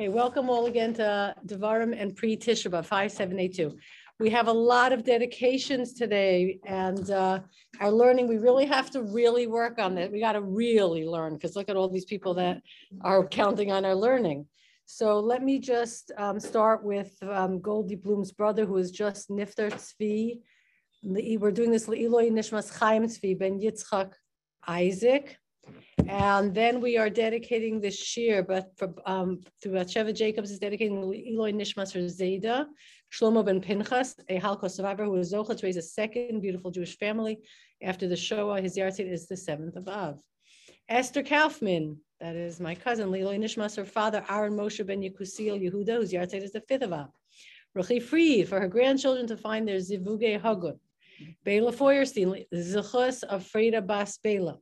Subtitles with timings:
[0.00, 3.76] Okay, welcome all again to Devarim and Pre Tisha 5782.
[4.20, 7.40] We have a lot of dedications today and uh,
[7.80, 10.12] our learning, we really have to really work on that.
[10.12, 12.62] We got to really learn because look at all these people that
[13.00, 14.46] are counting on our learning.
[14.86, 19.68] So let me just um, start with um, Goldie Bloom's brother who is just Nifter
[19.68, 20.38] Tzvi.
[21.02, 24.12] We're doing this Le'iloi Nishmas Chaim Tzvi Ben Yitzchak
[24.64, 25.38] Isaac.
[26.06, 30.96] And then we are dedicating this year, but for, um, through Sheva Jacobs is dedicating
[30.96, 32.66] Eloy Nishmas or Zeda,
[33.12, 36.96] Shlomo ben Pinchas, a Holocaust survivor who was Zocha to raise a second beautiful Jewish
[36.98, 37.38] family
[37.82, 38.60] after the Shoah.
[38.60, 40.18] His Yahrzeit is the 7th of Av.
[40.88, 45.96] Esther Kaufman, that is my cousin, Liloi Nishmas, her father, Aaron Moshe ben Yekusiel Yehuda,
[45.96, 47.08] whose Yahrzeit is the 5th of Av.
[47.76, 50.78] Ruchi Fried, for her grandchildren to find their Zivuge Hagut.
[51.44, 54.58] Bela Feuerstein, Zichus of Freda Bas Bela.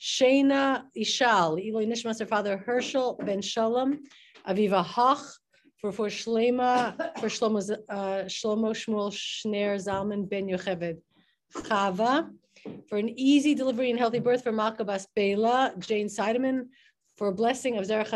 [0.00, 4.00] Shana Ishal, Eloi Nishmas, her father Herschel Ben Shalom,
[4.48, 5.20] Aviva Hach,
[5.80, 10.98] for for Shlema, for Shlomo, uh, Shlomo Shmuel Shner Zalman Ben Yocheved
[11.54, 12.30] Chava,
[12.88, 16.68] for an easy delivery and healthy birth for Malka Bas Bela, Jane Seideman,
[17.16, 18.06] for a blessing of Zera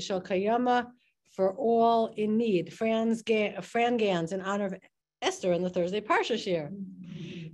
[0.00, 0.86] Shel Kayama,
[1.34, 2.72] for all in need.
[2.72, 3.22] Franz
[3.62, 4.74] Fran Gans in honor of
[5.20, 6.70] Esther in the Thursday Parsha share.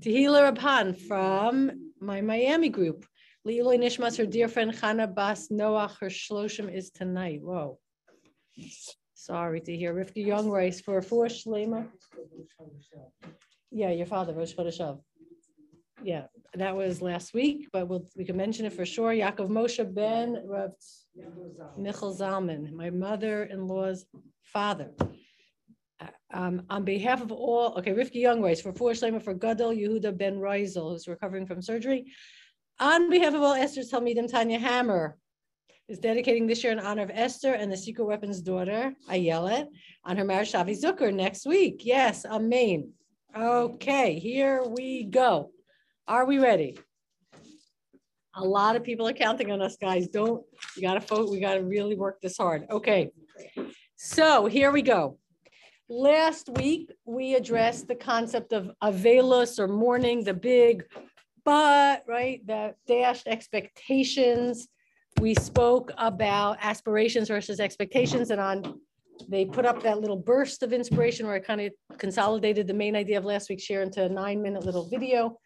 [0.00, 3.04] Tehila Rabhan from my Miami group.
[3.48, 7.40] Leiloi Nishmas, her dear friend Chana Bas Noach, her shloshim is tonight.
[7.42, 7.78] Whoa.
[9.14, 9.94] Sorry to hear.
[9.94, 11.86] Rifka Young Rice for four shlema.
[13.70, 15.00] Yeah, your father, Rosh Chodesh Av.
[16.02, 16.24] Yeah,
[16.54, 19.12] that was last week, but we'll, we can mention it for sure.
[19.12, 20.72] Yaakov Moshe Ben Rav
[21.78, 24.04] Michal Zalman, my mother-in-law's
[24.42, 24.90] father.
[26.30, 30.18] Um, on behalf of all, okay, Rifki Young Rice for four shlema for Gadol Yehuda
[30.18, 32.12] Ben Reisel, who's recovering from surgery.
[32.80, 35.16] On behalf of all Esther's Talmidim, Tanya Hammer
[35.88, 39.66] is dedicating this year in honor of Esther and the secret weapons daughter, Ayelet,
[40.04, 41.80] on her marriage Shavi Zucker next week.
[41.84, 42.92] Yes, amen.
[43.36, 45.50] Okay, here we go.
[46.06, 46.78] Are we ready?
[48.36, 50.06] A lot of people are counting on us, guys.
[50.06, 50.44] Don't,
[50.76, 51.30] you gotta vote.
[51.30, 52.64] We gotta really work this hard.
[52.70, 53.10] Okay,
[53.96, 55.18] so here we go.
[55.88, 60.84] Last week, we addressed the concept of avelus or mourning, the big
[61.44, 64.68] but right, the dashed expectations.
[65.20, 68.80] We spoke about aspirations versus expectations, and on
[69.28, 72.94] they put up that little burst of inspiration where I kind of consolidated the main
[72.94, 75.38] idea of last week's share into a nine minute little video.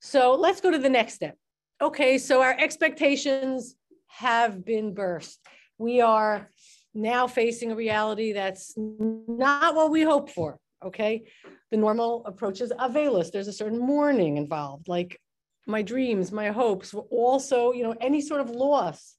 [0.00, 1.36] So let's go to the next step.
[1.80, 3.76] Okay, so our expectations
[4.08, 5.40] have been burst.
[5.78, 6.50] We are
[6.94, 10.58] now facing a reality that's not what we hoped for.
[10.84, 11.24] Okay,
[11.70, 13.30] the normal approach is avelus.
[13.32, 15.18] There's a certain mourning involved, like
[15.66, 19.16] my dreams, my hopes, also, you know, any sort of loss,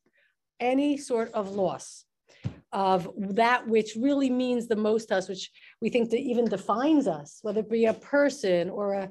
[0.60, 2.06] any sort of loss
[2.72, 5.50] of that which really means the most to us, which
[5.82, 9.10] we think that even defines us, whether it be a person or a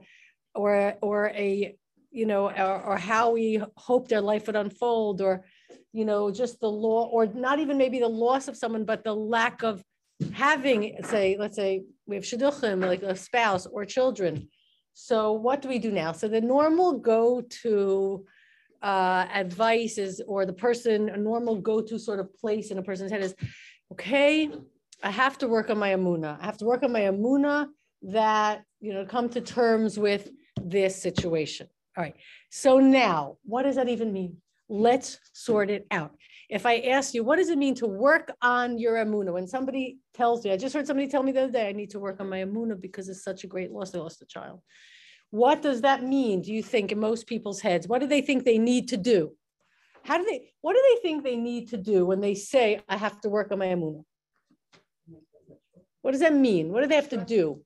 [0.54, 1.74] or a, or a
[2.10, 5.44] you know, or, or how we hope their life would unfold, or
[5.92, 9.14] you know, just the law, or not even maybe the loss of someone, but the
[9.14, 9.82] lack of
[10.32, 14.48] having, say, let's say we have shidduchim, like a spouse or children,
[14.94, 16.12] so what do we do now?
[16.12, 18.24] So the normal go-to
[18.80, 23.10] uh, advice is, or the person, a normal go-to sort of place in a person's
[23.10, 23.34] head is,
[23.92, 24.50] okay,
[25.02, 26.38] I have to work on my amuna.
[26.40, 27.66] I have to work on my amuna
[28.02, 30.30] that, you know, come to terms with
[30.62, 31.66] this situation.
[31.96, 32.14] All right.
[32.50, 34.36] So now, what does that even mean?
[34.68, 36.12] Let's sort it out.
[36.50, 39.32] If I ask you, what does it mean to work on your amuna?
[39.32, 41.90] When somebody tells me, I just heard somebody tell me the other day, I need
[41.90, 43.94] to work on my amuna because it's such a great loss.
[43.94, 44.60] I lost a child.
[45.30, 47.88] What does that mean, do you think, in most people's heads?
[47.88, 49.32] What do they think they need to do?
[50.04, 52.96] How do they, what do they think they need to do when they say, I
[52.96, 54.04] have to work on my amuna?
[56.02, 56.70] What does that mean?
[56.70, 57.62] What do they have to do?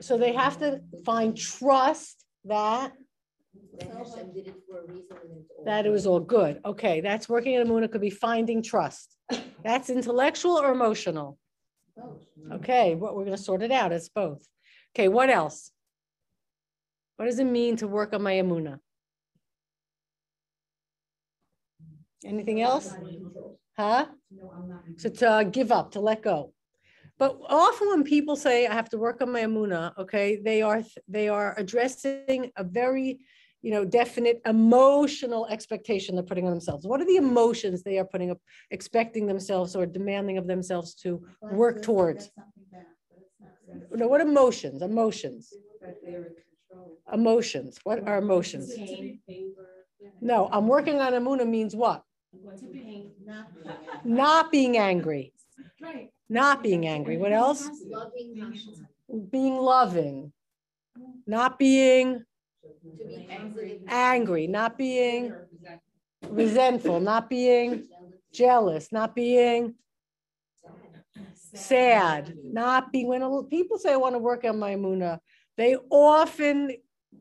[0.00, 2.92] So they have to find trust that
[5.64, 6.60] that it was all good.
[6.64, 9.16] Okay, that's working at Amuna could be finding trust.
[9.64, 11.38] That's intellectual or emotional?
[12.52, 13.92] Okay, what we're going to sort it out.
[13.92, 14.46] It's both.
[14.94, 15.70] Okay, what else?
[17.16, 18.78] What does it mean to work on my Amuna?
[22.24, 22.94] Anything else?
[23.76, 24.06] Huh?
[24.96, 26.52] So to uh, give up, to let go.
[27.18, 30.82] But often when people say I have to work on my amuna, okay, they are
[31.06, 33.20] they are addressing a very
[33.64, 36.86] you know, definite emotional expectation they're putting on themselves.
[36.86, 38.38] What are the emotions they are putting up,
[38.70, 42.30] expecting themselves or demanding of themselves to work towards?
[43.90, 44.82] No, what emotions?
[44.82, 45.56] Emotions.
[47.10, 47.78] Emotions.
[47.84, 48.70] What are emotions?
[50.20, 52.02] No, I'm working on Amuna means what?
[54.04, 55.32] Not being angry.
[55.80, 56.10] Right.
[56.28, 57.16] Not being angry.
[57.16, 57.70] What else?
[57.90, 60.32] Loving Being loving.
[61.26, 62.24] Not being
[62.64, 63.80] To be angry.
[63.88, 65.34] angry, not being
[66.28, 67.86] resentful, not being
[68.32, 69.74] jealous, not being
[71.54, 75.18] sad, not being, when a- people say, I want to work on my Muna,
[75.56, 76.72] they often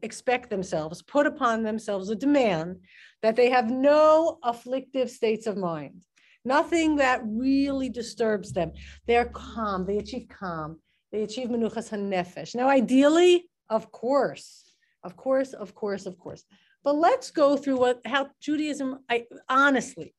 [0.01, 2.77] expect themselves, put upon themselves a demand
[3.21, 6.01] that they have no afflictive states of mind,
[6.43, 8.71] nothing that really disturbs them.
[9.07, 10.79] They're calm, they achieve calm,
[11.11, 12.55] they achieve menuchas hanefesh.
[12.55, 14.62] Now, ideally, of course,
[15.03, 16.43] of course, of course, of course.
[16.83, 20.13] But let's go through what how Judaism I honestly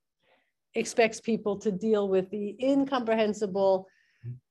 [0.74, 3.86] expects people to deal with the incomprehensible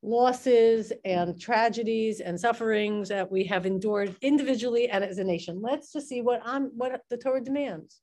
[0.01, 5.62] losses and tragedies and sufferings that we have endured individually and as a nation.
[5.62, 8.01] Let's just see what I'm what the Torah demands.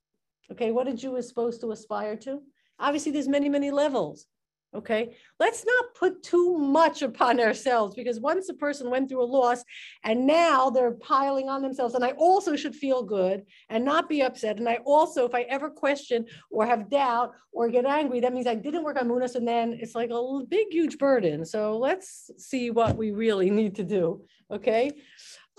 [0.52, 2.40] Okay, what a Jew is supposed to aspire to.
[2.78, 4.26] Obviously, there's many, many levels.
[4.72, 9.24] Okay, let's not put too much upon ourselves because once a person went through a
[9.24, 9.64] loss
[10.04, 14.22] and now they're piling on themselves, and I also should feel good and not be
[14.22, 14.58] upset.
[14.58, 18.46] And I also, if I ever question or have doubt or get angry, that means
[18.46, 21.44] I didn't work on Munas, and then it's like a big, huge burden.
[21.44, 24.22] So let's see what we really need to do.
[24.52, 24.92] Okay.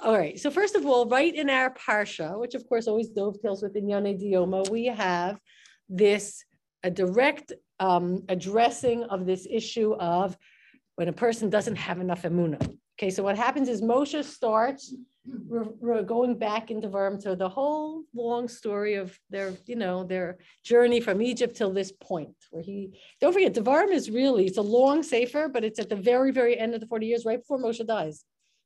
[0.02, 0.40] All right.
[0.40, 4.22] So first of all, right in our parsha, which of course always dovetails with Inyane
[4.22, 5.38] Dioma, we have
[5.90, 6.46] this
[6.84, 10.38] a direct um, addressing of this issue of
[10.96, 12.62] when a person doesn't have enough emuna.
[13.00, 14.94] Okay, so what happens is Moshe starts
[15.26, 20.04] we're, we're going back into Verm to the whole long story of their, you know,
[20.04, 24.58] their journey from Egypt till this point where he, don't forget, Devarim is really, it's
[24.58, 27.40] a long sefer, but it's at the very, very end of the 40 years, right
[27.40, 28.24] before Moshe dies.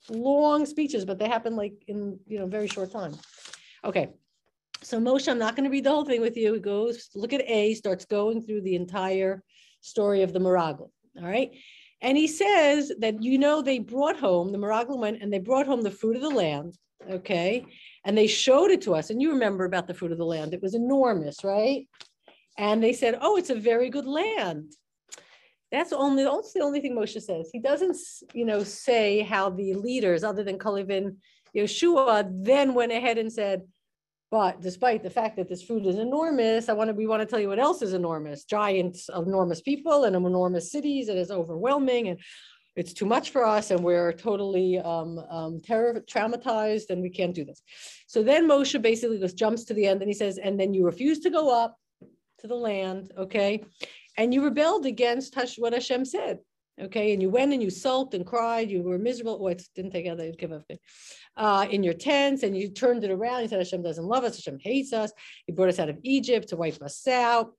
[0.10, 3.16] Long speeches, but they happen like in, you know, very short time.
[3.84, 4.10] Okay.
[4.86, 6.54] So Moshe, I'm not going to read the whole thing with you.
[6.54, 9.42] He goes, look at A, starts going through the entire
[9.82, 10.92] story of the Miragel.
[11.18, 11.50] All right.
[12.02, 15.66] And he says that, you know, they brought home, the Miraglim went and they brought
[15.66, 16.78] home the fruit of the land.
[17.10, 17.66] Okay.
[18.06, 19.10] And they showed it to us.
[19.10, 20.54] And you remember about the fruit of the land.
[20.54, 21.88] It was enormous, right?
[22.60, 24.72] And they said, oh, it's a very good land.
[25.72, 27.50] That's only, that's the only thing Moshe says.
[27.52, 27.98] He doesn't,
[28.34, 31.16] you know, say how the leaders, other than Kalevin
[31.56, 33.64] Yeshua, then went ahead and said,
[34.32, 37.26] but despite the fact that this food is enormous, I want to, we want to
[37.26, 38.44] tell you what else is enormous.
[38.44, 41.10] Giant, enormous people and enormous cities.
[41.10, 42.20] It is overwhelming and
[42.76, 47.36] it's too much for us and we're totally um, um, terror, traumatized and we can't
[47.36, 47.62] do this.
[48.08, 50.86] So then Moshe basically just jumps to the end and he says, and then you
[50.86, 51.78] refuse to go up
[52.40, 53.64] to the land, okay?
[54.18, 56.40] And you rebelled against what Hashem said.
[56.82, 58.70] Okay, and you went and you sulked and cried.
[58.70, 59.40] You were miserable.
[59.42, 60.18] Oh, it didn't take out.
[60.18, 60.64] that Give up
[61.38, 63.44] uh, in your tents, and you turned it around.
[63.44, 64.36] You said Hashem doesn't love us.
[64.36, 65.12] Hashem hates us.
[65.46, 67.54] He brought us out of Egypt to wipe us out.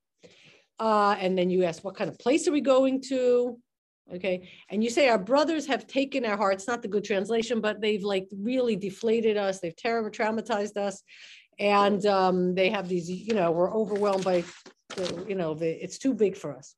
[0.78, 3.58] Uh, and then you ask what kind of place are we going to?
[4.14, 6.68] Okay, and you say our brothers have taken our hearts.
[6.68, 9.60] Not the good translation, but they've like really deflated us.
[9.60, 11.02] They've terrible traumatized us,
[11.58, 13.10] and um, they have these.
[13.10, 14.44] You know, we're overwhelmed by,
[15.26, 16.76] you know, the, it's too big for us.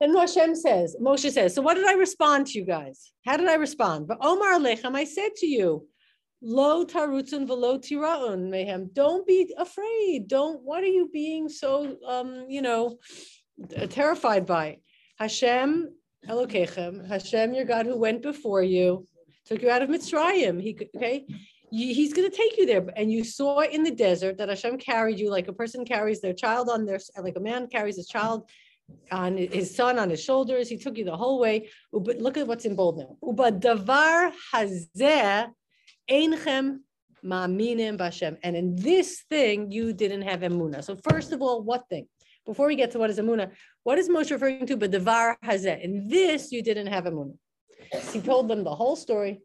[0.00, 3.12] And Hashem says, Moshe says, so what did I respond to you guys?
[3.24, 4.08] How did I respond?
[4.08, 5.86] But Omar Lechem, I said to you,
[6.42, 8.92] Lo tarutzun velo tiraun mehem.
[8.92, 10.28] Don't be afraid.
[10.28, 12.98] Don't, what are you being so, um, you know,
[13.88, 14.78] terrified by?
[15.18, 15.88] Hashem
[16.28, 19.06] Elokechem, Hashem, your God who went before you,
[19.46, 20.60] took you out of Mitzrayim.
[20.60, 21.24] He, okay,
[21.70, 22.84] he's going to take you there.
[22.96, 26.32] And you saw in the desert that Hashem carried you like a person carries their
[26.32, 28.48] child on their, like a man carries his child
[29.10, 30.68] on his son on his shoulders.
[30.68, 31.68] He took you the whole way.
[31.92, 33.16] But look at what's in bold now.
[33.22, 35.48] Uba davar hazeh
[36.10, 36.78] einchem
[37.24, 38.36] ma'aminim b'Hashem.
[38.42, 40.82] And in this thing, you didn't have emuna.
[40.82, 42.08] So first of all, what thing?
[42.44, 43.50] Before we get to what is emuna,
[43.82, 44.76] what is Moshe referring to?
[44.76, 45.80] But davar hazeh.
[45.80, 47.34] In this, you didn't have emuna.
[48.12, 49.40] He told them the whole story.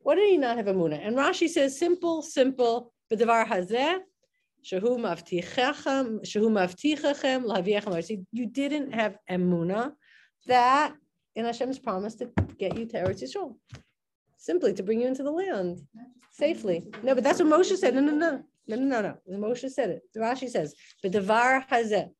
[0.00, 1.04] What did he not have emuna?
[1.04, 2.92] And Rashi says simple, simple.
[3.10, 3.98] But davar hazeh
[4.64, 8.26] Shehu mavtichachem, shehu mavtichachem laviechem.
[8.32, 9.92] You didn't have emuna
[10.46, 10.94] that
[11.34, 13.54] in Hashem's promise to get you to Eretz Yisrael,
[14.36, 15.80] simply to bring you into the land
[16.32, 16.84] safely.
[17.02, 17.94] No, but that's what Moshe said.
[17.94, 19.38] No, no, no, no, no, no, no.
[19.48, 20.02] Moshe said it.
[20.16, 22.10] Rashi says, "But devar hazeh."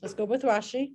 [0.00, 0.92] Let's go with Rashi.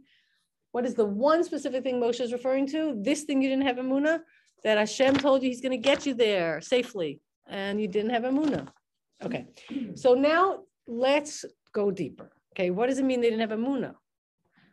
[0.72, 2.95] What is the one specific thing Moshe is referring to?
[3.01, 4.22] This thing you didn't have emuna
[4.63, 8.24] that Hashem told you He's going to get you there safely, and you didn't have
[8.24, 8.69] emuna.
[9.22, 9.48] Okay,
[9.95, 12.31] so now let's go deeper.
[12.53, 13.95] Okay, what does it mean they didn't have a muna?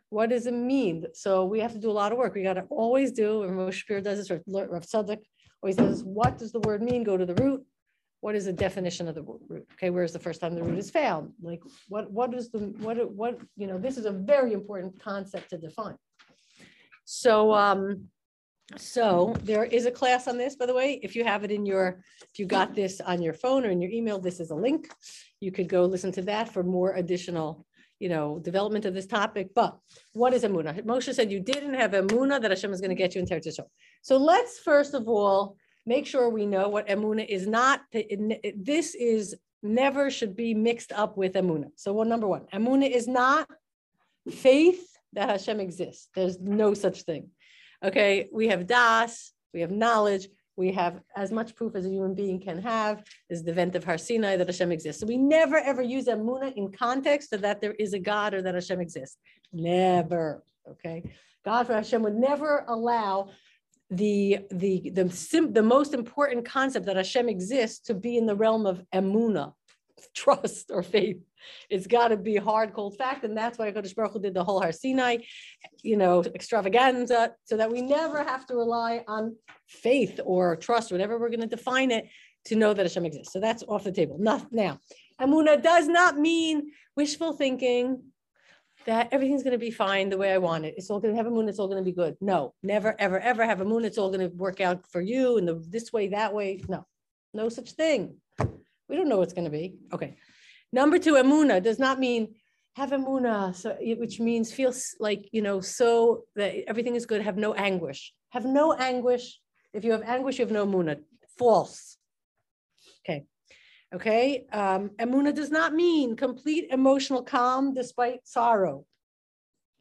[0.09, 1.05] What does it mean?
[1.13, 2.35] So we have to do a lot of work.
[2.35, 5.19] We got to always do, and Moshe Shapiro does this, or Rav Tzadok
[5.63, 7.03] always says, what does the word mean?
[7.03, 7.65] Go to the root.
[8.19, 9.65] what is the definition of the root?
[9.73, 11.31] Okay, where's the first time the root is found?
[11.41, 15.49] Like, what, what is the, what, what, you know, this is a very important concept
[15.49, 15.95] to define.
[17.05, 18.09] So, um,
[18.77, 21.65] so there is a class on this, by the way, if you have it in
[21.65, 24.55] your, if you got this on your phone or in your email, this is a
[24.55, 24.91] link.
[25.39, 27.65] You could go listen to that for more additional,
[27.99, 29.49] you know, development of this topic.
[29.53, 29.77] But
[30.13, 30.83] what is Amuna?
[30.83, 33.59] Moshe said you didn't have Amuna that Hashem is going to get you in Teretz.
[34.01, 37.81] So let's first of all, make sure we know what Amuna is not.
[37.91, 41.71] This is never should be mixed up with Amuna.
[41.75, 43.49] So well, number one, Amuna is not
[44.29, 46.07] faith that Hashem exists.
[46.15, 47.29] There's no such thing.
[47.83, 52.13] Okay, we have das, we have knowledge, we have as much proof as a human
[52.13, 55.01] being can have is the event of Har Sinai that Hashem exists.
[55.01, 58.41] So we never ever use Amuna in context of that there is a God or
[58.41, 59.17] that Hashem exists.
[59.51, 60.43] Never.
[60.69, 61.11] Okay,
[61.43, 63.29] God for Hashem would never allow
[63.89, 68.35] the the the sim, the most important concept that Hashem exists to be in the
[68.35, 69.53] realm of emuna,
[70.15, 71.17] trust or faith.
[71.69, 74.43] It's got to be hard, cold fact, and that's why Hakadosh Baruch Hu did the
[74.43, 75.17] whole Har Sinai,
[75.83, 79.35] you know, extravaganza, so that we never have to rely on
[79.67, 82.07] faith or trust, whatever we're going to define it,
[82.45, 83.33] to know that Hashem exists.
[83.33, 84.17] So that's off the table.
[84.19, 84.79] Not now.
[85.19, 88.01] Amuna does not mean wishful thinking
[88.85, 90.73] that everything's going to be fine the way I want it.
[90.77, 91.47] It's all going to have a moon.
[91.47, 92.15] It's all going to be good.
[92.19, 93.85] No, never, ever, ever have a moon.
[93.85, 96.61] It's all going to work out for you in the this way, that way.
[96.67, 96.85] No,
[97.33, 98.15] no such thing.
[98.89, 99.75] We don't know what's going to be.
[99.93, 100.15] Okay.
[100.73, 102.35] Number two, emuna does not mean
[102.75, 107.21] have emuna, so which means feel like you know so that everything is good.
[107.21, 108.13] Have no anguish.
[108.29, 109.39] Have no anguish.
[109.73, 110.99] If you have anguish, you have no emuna.
[111.37, 111.97] False.
[113.03, 113.25] Okay.
[113.93, 118.85] Okay, um, emuna does not mean complete emotional calm despite sorrow.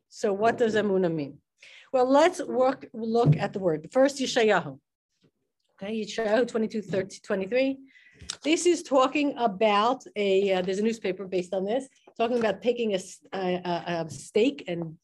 [0.09, 1.39] So what does emuna mean?
[1.93, 3.89] Well, let's work, look at the word.
[3.93, 4.81] First, Yeshayahu.
[5.81, 7.79] Okay, Yeshayahu 22, 30, 23.
[8.43, 12.95] This is talking about a, uh, there's a newspaper based on this, talking about taking
[12.95, 14.97] a stake and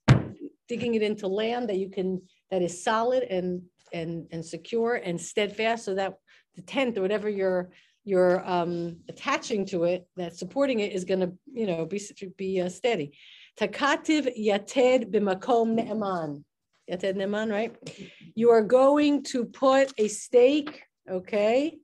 [0.69, 5.21] digging it into land that you can, that is solid and, and, and secure and
[5.21, 6.15] steadfast so that
[6.55, 7.71] the tent or whatever you're,
[8.05, 12.01] you're um, attaching to it, that supporting it is gonna, you know, be,
[12.37, 13.13] be uh, steady.
[13.61, 16.45] Takativ yated b'makom ne'eman.
[16.91, 17.77] Yated ne'eman, right?
[18.35, 21.79] You are going to put a stake, okay,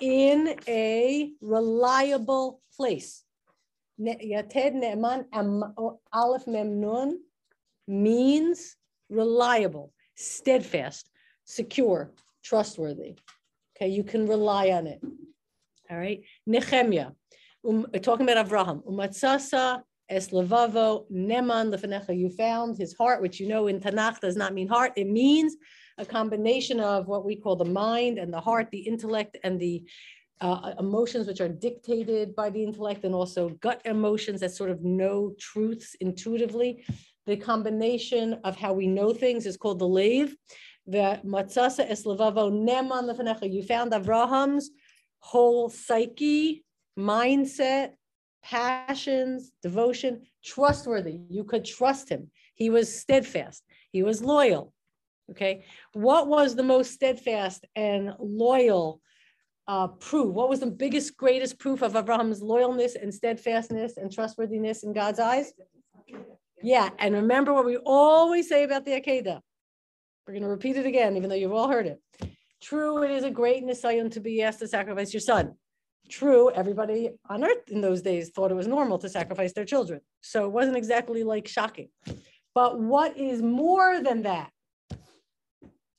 [0.00, 3.22] in a reliable place.
[4.00, 5.26] Yated ne'eman,
[6.12, 7.20] aleph mem nun,
[7.86, 8.76] means
[9.08, 11.10] reliable, steadfast,
[11.44, 12.10] secure,
[12.42, 13.16] trustworthy.
[13.76, 15.00] Okay, you can rely on it.
[15.90, 17.10] All right, Nehemiah,
[17.68, 22.16] um, talking about Avraham, umatzasa es levavo neman lefenecha.
[22.16, 24.92] You found his heart, which you know in Tanakh does not mean heart.
[24.96, 25.56] It means
[25.98, 29.84] a combination of what we call the mind and the heart, the intellect and the
[30.40, 34.82] uh, emotions, which are dictated by the intellect, and also gut emotions that sort of
[34.82, 36.84] know truths intuitively.
[37.26, 40.36] The combination of how we know things is called the lave.
[40.86, 43.50] The matzasa es levavo neman lefenecha.
[43.50, 44.70] You found Avraham's
[45.20, 46.64] whole psyche,
[46.98, 47.92] mindset,
[48.44, 51.18] passions, devotion, trustworthy.
[51.28, 52.30] You could trust him.
[52.54, 53.64] He was steadfast.
[53.90, 54.72] He was loyal.
[55.30, 55.64] Okay.
[55.94, 59.00] What was the most steadfast and loyal
[59.66, 60.34] uh, proof?
[60.34, 65.18] What was the biggest, greatest proof of Abraham's loyalness and steadfastness and trustworthiness in God's
[65.18, 65.52] eyes?
[66.62, 66.90] Yeah.
[66.98, 69.40] And remember what we always say about the Akedah.
[70.26, 72.00] We're going to repeat it again, even though you've all heard it.
[72.62, 75.54] True, it is a great nisayon to be asked to sacrifice your son.
[76.08, 80.00] True, everybody on earth in those days thought it was normal to sacrifice their children.
[80.20, 81.88] So it wasn't exactly like shocking.
[82.54, 84.50] But what is more than that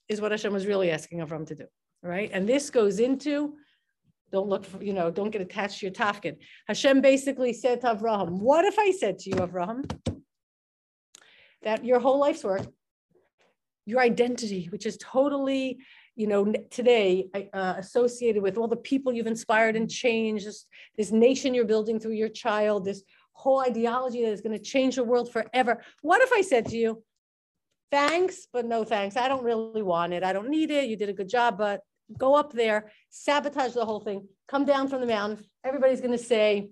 [0.08, 1.66] is what Hashem was really asking Avram to do,
[2.02, 2.30] right?
[2.32, 3.54] And this goes into,
[4.32, 6.36] don't look for, you know, don't get attached to your tafkid.
[6.68, 9.90] Hashem basically said to Avraham, what if I said to you, Avraham,
[11.62, 12.66] that your whole life's work,
[13.86, 15.78] your identity, which is totally
[16.16, 21.12] you know, today uh, associated with all the people you've inspired and changed, this, this
[21.12, 25.04] nation you're building through your child, this whole ideology that is going to change the
[25.04, 25.82] world forever.
[26.00, 27.02] What if I said to you,
[27.90, 29.16] thanks, but no thanks.
[29.16, 30.24] I don't really want it.
[30.24, 30.88] I don't need it.
[30.88, 31.82] You did a good job, but
[32.16, 35.44] go up there, sabotage the whole thing, come down from the mountain.
[35.64, 36.70] Everybody's going to say,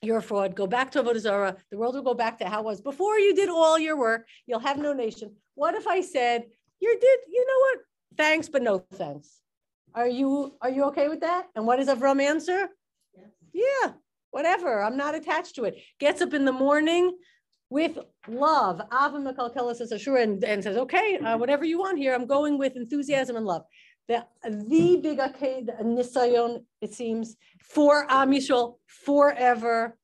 [0.00, 0.54] you're a fraud.
[0.54, 1.56] Go back to Avodah Zarah.
[1.70, 4.26] The world will go back to how it was before you did all your work.
[4.46, 5.34] You'll have no nation.
[5.56, 6.44] What if I said,
[6.80, 7.78] you did, you know what?
[8.16, 9.40] Thanks, but no thanks.
[9.94, 11.46] Are you are you okay with that?
[11.54, 12.68] And what does Avram answer?
[13.52, 13.92] Yeah,
[14.30, 14.82] whatever.
[14.82, 15.76] I'm not attached to it.
[15.98, 17.16] Gets up in the morning
[17.70, 17.98] with
[18.28, 18.80] love.
[18.90, 22.14] Ahava Mekalkeles es Hashura and, and says, okay, uh, whatever you want here.
[22.14, 23.62] I'm going with enthusiasm and love.
[24.08, 29.98] the, the big Akedah, nisayon, it seems, for Am Yisrael forever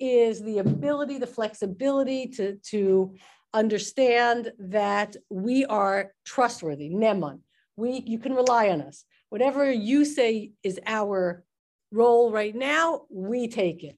[0.00, 3.14] is the ability, the flexibility to, to
[3.54, 7.40] understand that we are trustworthy, neman.
[7.76, 9.04] We, you can rely on us.
[9.30, 11.44] Whatever you say is our
[11.90, 13.96] role right now, we take it.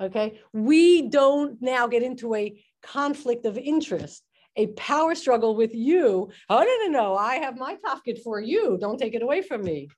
[0.00, 4.22] Okay, we don't now get into a conflict of interest,
[4.56, 6.30] a power struggle with you.
[6.48, 8.78] Oh, no, no, no, I have my tafkid for you.
[8.80, 9.88] Don't take it away from me.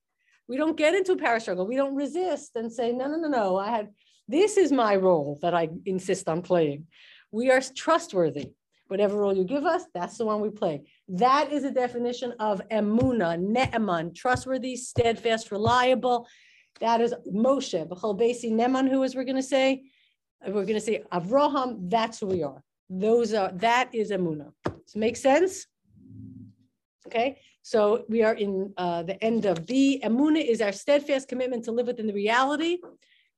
[0.49, 1.67] We don't get into a power struggle.
[1.67, 3.91] We don't resist and say, no, no, no, no, I had,
[4.27, 6.87] this is my role that I insist on playing.
[7.33, 8.53] We are trustworthy.
[8.89, 10.83] Whatever role you give us, that's the one we play.
[11.09, 16.29] That is a definition of emuna, ne'eman, trustworthy, steadfast, reliable.
[16.81, 18.19] That is Moshe, B'chol
[18.53, 19.85] Neman, who as we're going to say,
[20.47, 22.63] we're going to say Avraham, that's who we are.
[22.91, 24.53] Those are, that is emuna.
[24.65, 25.67] Does it make sense?
[27.07, 30.03] Okay, so we are in uh, the end of B.
[30.05, 32.79] Emuna is our steadfast commitment to live within the reality.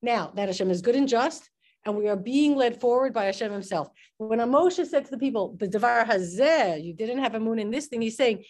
[0.01, 1.49] Now that Hashem is good and just,
[1.85, 3.89] and we are being led forward by Hashem himself.
[4.17, 7.69] When Moshe said to the people, the Devar Hazeh, you didn't have a moon in
[7.69, 8.43] this thing, he's saying,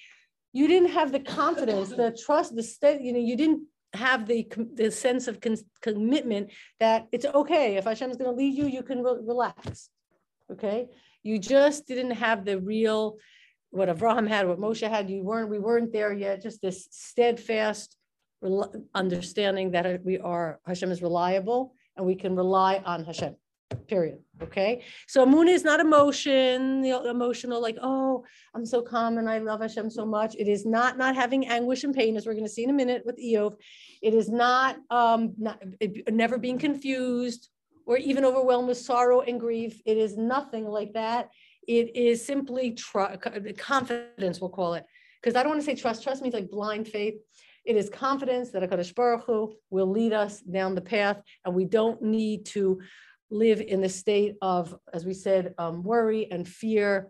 [0.53, 3.63] you didn't have the confidence, the trust, the state, you know, you didn't
[3.93, 5.39] have the, the sense of
[5.81, 7.75] commitment that it's okay.
[7.75, 9.89] If Hashem is going to lead you, you can re relax.
[10.51, 10.87] Okay.
[11.23, 13.17] You just didn't have the real,
[13.71, 15.09] what Avraham had, what Moshe had.
[15.09, 16.41] You weren't, we weren't there yet.
[16.41, 17.97] Just this steadfast
[18.93, 23.35] understanding that we are, Hashem is reliable and we can rely on Hashem
[23.87, 24.19] period.
[24.41, 24.83] Okay.
[25.07, 28.23] So Amunah is not emotion, know, emotional, like, oh,
[28.53, 30.35] I'm so calm and I love Hashem so much.
[30.35, 32.73] It is not not having anguish and pain, as we're going to see in a
[32.73, 33.55] minute with Eov.
[34.01, 37.49] It is not, um, not it, never being confused
[37.85, 39.81] or even overwhelmed with sorrow and grief.
[39.85, 41.29] It is nothing like that.
[41.67, 43.15] It is simply tr-
[43.57, 44.85] confidence, we'll call it.
[45.21, 46.03] Because I don't want to say trust.
[46.03, 47.15] Trust means like blind faith.
[47.65, 51.65] It is confidence that HaKadosh Baruch Hu will lead us down the path, and we
[51.65, 52.79] don't need to
[53.31, 57.09] live in the state of, as we said, um, worry and fear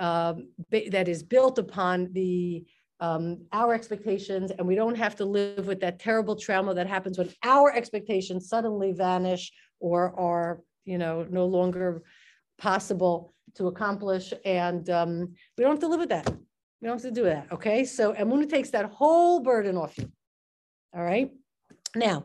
[0.00, 2.64] um, that is built upon the
[2.98, 7.18] um, our expectations, and we don't have to live with that terrible trauma that happens
[7.18, 12.02] when our expectations suddenly vanish or are, you know, no longer
[12.58, 14.32] possible to accomplish.
[14.44, 16.32] And um, we don't have to live with that.
[16.82, 17.46] We don't have to do that.
[17.52, 17.84] Okay.
[17.84, 20.10] So Emuna takes that whole burden off you.
[20.94, 21.30] All right.
[21.94, 22.24] Now,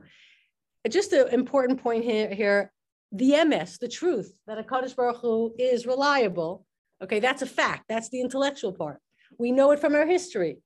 [0.90, 2.72] just an important point here, here
[3.12, 6.66] the emes, the truth that HaKadosh Baruch Hu is reliable.
[7.02, 7.86] Okay, that's a fact.
[7.88, 9.00] That's the intellectual part.
[9.38, 10.58] We know it from our history.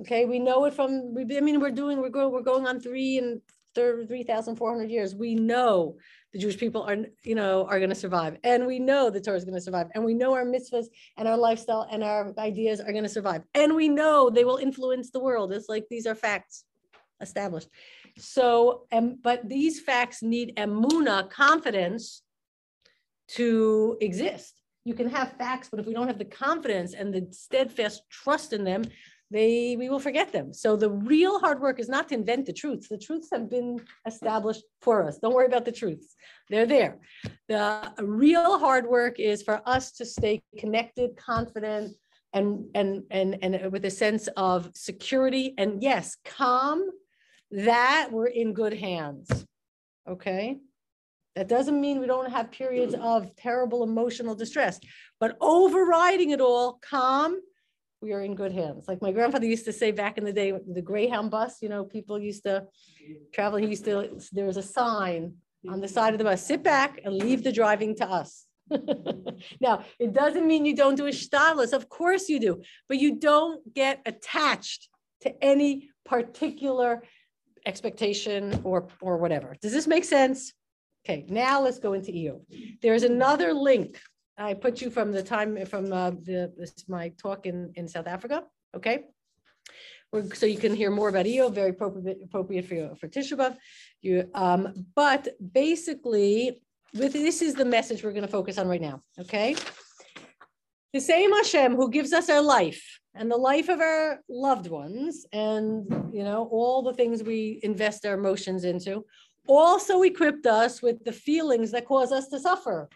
[0.00, 1.14] Okay, we know it from.
[1.18, 2.00] I mean, we're doing.
[2.00, 2.32] We're going.
[2.32, 3.40] We're going on three and
[3.74, 5.14] three thousand four hundred years.
[5.14, 5.98] We know
[6.34, 9.36] the Jewish people are, you know, are going to survive, and we know the Torah
[9.36, 12.80] is going to survive, and we know our mitzvahs and our lifestyle and our ideas
[12.80, 15.52] are going to survive, and we know they will influence the world.
[15.52, 16.64] It's like these are facts
[17.20, 17.68] established.
[18.18, 22.22] So, um, but these facts need emuna, confidence,
[23.28, 24.60] to exist.
[24.84, 28.52] You can have facts, but if we don't have the confidence and the steadfast trust
[28.52, 28.82] in them,
[29.34, 30.54] they we will forget them.
[30.54, 32.86] So the real hard work is not to invent the truths.
[32.88, 35.18] The truths have been established for us.
[35.18, 36.14] Don't worry about the truths.
[36.48, 36.98] They're there.
[37.48, 41.96] The real hard work is for us to stay connected, confident,
[42.32, 46.88] and and and and with a sense of security and yes, calm
[47.50, 49.28] that we're in good hands.
[50.08, 50.58] Okay.
[51.34, 54.78] That doesn't mean we don't have periods of terrible emotional distress,
[55.18, 57.40] but overriding it all, calm,
[58.04, 58.86] we are in good hands.
[58.86, 61.84] Like my grandfather used to say back in the day, the Greyhound bus, you know,
[61.84, 62.66] people used to
[63.32, 63.58] travel.
[63.58, 65.34] He used to, there was a sign
[65.68, 68.44] on the side of the bus, sit back and leave the driving to us.
[69.60, 71.72] now, it doesn't mean you don't do hishtadlus.
[71.72, 74.90] Of course you do, but you don't get attached
[75.22, 77.02] to any particular
[77.64, 79.56] expectation or, or whatever.
[79.62, 80.52] Does this make sense?
[81.06, 82.40] Okay, now let's go into Eov.
[82.82, 83.98] There's another link.
[84.36, 88.06] I put you from the time from uh, the this my talk in, in South
[88.06, 88.44] Africa.
[88.74, 89.04] Okay.
[90.12, 93.56] We're, so you can hear more about Eov, very appropriate, appropriate for, for Tisha.
[94.02, 96.62] You, um, but basically,
[96.94, 99.02] with this is the message we're going to focus on right now.
[99.18, 99.56] Okay.
[100.92, 105.24] The same Hashem who gives us our life, and the life of our loved ones
[105.32, 109.04] and you know all the things we invest our emotions into
[109.46, 112.88] also equipped us with the feelings that cause us to suffer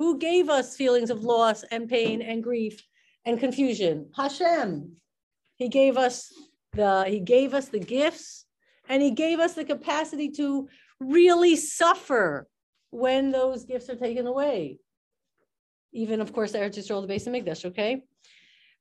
[0.00, 2.82] who gave us feelings of loss and pain and grief
[3.26, 4.10] and confusion.
[4.16, 4.96] Hashem.
[5.56, 6.32] He gave us
[6.72, 8.46] the he gave us the gifts
[8.88, 12.48] and he gave us the capacity to really suffer
[12.90, 14.78] when those gifts are taken away.
[15.92, 18.02] Even of course Eretz Yisrael, the Beis HaMikdash, okay?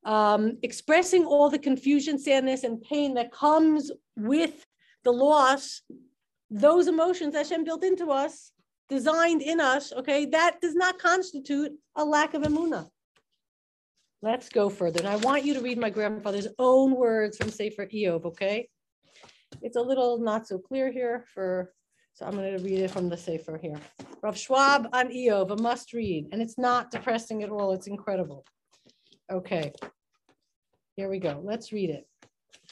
[0.06, 4.66] um, expressing all the confusion, sadness, and pain that comes with
[5.04, 5.82] the loss,
[6.50, 8.52] those emotions Hashem built into us,
[8.89, 12.89] designed in us, okay, that does not constitute a lack of emuna.
[14.21, 14.99] Let's go further.
[14.99, 18.67] And I want you to read my grandfather's own words from Sefer Eov, okay?
[19.62, 21.73] It's a little not so clear here for,
[22.13, 23.80] so I'm going to read it from the Sefer here.
[24.21, 26.28] Rav Schwab on Eov, a must read.
[26.32, 27.71] And it's not depressing at all.
[27.71, 28.43] It's incredible.
[29.32, 29.71] Okay.
[30.95, 31.39] Here we go.
[31.43, 32.06] Let's read it.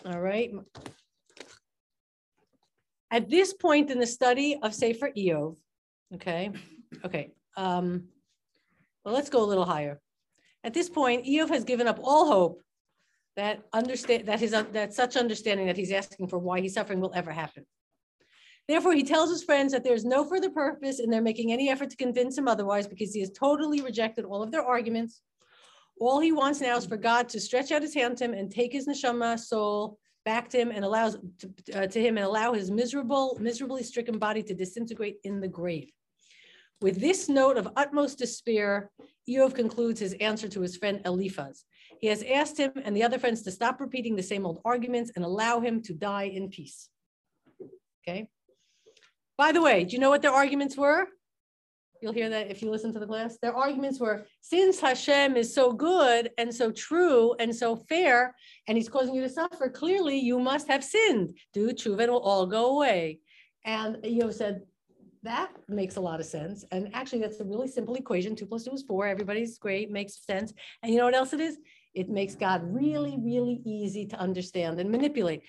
[0.06, 0.52] All right.
[3.10, 5.56] At this point in the study of Sefer Eov,
[6.14, 6.52] okay,
[7.06, 8.04] okay, um,
[9.04, 10.00] well, let's go a little higher.
[10.64, 12.62] At this point, Eov has given up all hope
[13.36, 17.14] that understand that his that such understanding that he's asking for why he's suffering will
[17.16, 17.66] ever happen.
[18.68, 21.90] Therefore, he tells his friends that there's no further purpose in their making any effort
[21.92, 25.22] to convince him otherwise because he has totally rejected all of their arguments.
[26.02, 28.52] All he wants now is for God to stretch out his hand to him and
[28.52, 32.52] take his neshama soul back to him and allows to, uh, to him and allow
[32.52, 35.90] his miserable, miserably stricken body to disintegrate in the grave.
[36.80, 38.92] With this note of utmost despair,
[39.28, 41.66] Eov concludes his answer to his friend Eliphaz.
[42.00, 45.12] He has asked him and the other friends to stop repeating the same old arguments
[45.16, 46.90] and allow him to die in peace.
[48.08, 48.30] Okay.
[49.38, 51.08] By the way, do you know what their arguments were?
[52.00, 53.40] You'll hear that if you listen to the class.
[53.42, 58.36] Their arguments were since Hashem is so good and so true and so fair,
[58.68, 61.36] and he's causing you to suffer, clearly you must have sinned.
[61.54, 63.20] Do tshuva and will all go away.
[63.66, 64.62] And you said,
[65.24, 66.66] that makes a lot of sense.
[66.72, 68.36] And actually, that's a really simple equation.
[68.36, 69.08] Two plus two is four.
[69.08, 70.54] Everybody's great, makes sense.
[70.84, 71.58] And you know what else it is?
[71.94, 75.42] It makes God really, really easy to understand and manipulate.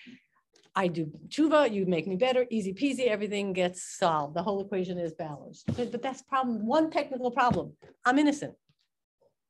[0.74, 4.35] I do tshuva, you make me better, easy peasy, everything gets solved.
[4.35, 5.64] The whole equation is balanced.
[5.76, 7.72] But, that's problem, one technical problem.
[8.04, 8.54] I'm innocent.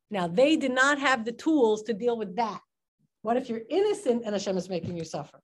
[0.09, 2.61] Now, they did not have the tools to deal with that.
[3.21, 5.39] What if you're innocent and Hashem is making you suffer?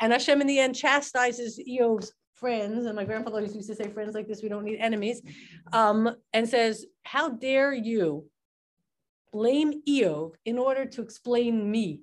[0.00, 4.14] And Hashem in the end chastises Eov's friends, and my grandfather used to say, friends
[4.14, 5.22] like this, we don't need enemies,
[5.72, 8.26] um, and says, how dare you
[9.32, 12.00] blame Eov in order to explain me?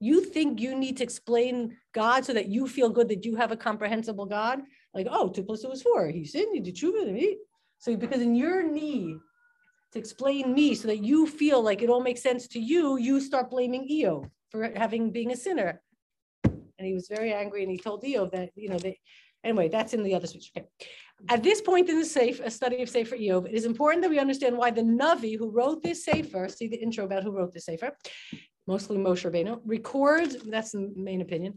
[0.00, 3.50] you think you need to explain God so that you feel good that you have
[3.50, 4.60] a comprehensible God?
[4.94, 6.08] Like, oh, two plus two is four.
[6.08, 7.38] He sinned, he did tshuva, me.
[7.78, 9.16] So because in your need
[9.92, 13.20] to explain me so that you feel like it all makes sense to you, you
[13.20, 15.80] start blaming Eov for having being a sinner.
[16.44, 18.98] And he was very angry and he told Eov that, you know, they,
[19.44, 20.50] anyway, that's in the other speech.
[20.56, 20.66] Okay.
[21.28, 24.10] At this point in the safe, a study of Sefer Eov, it is important that
[24.10, 27.52] we understand why the Navi who wrote this Sefer, see the intro about who wrote
[27.52, 27.96] this Sefer,
[28.66, 31.54] mostly Moshe Rabbeinu, records, that's the main opinion,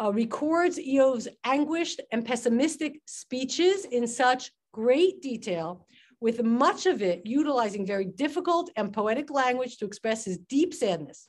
[0.00, 5.86] uh, records Eov's anguished and pessimistic speeches in such great detail,
[6.20, 11.28] with much of it utilizing very difficult and poetic language to express his deep sadness.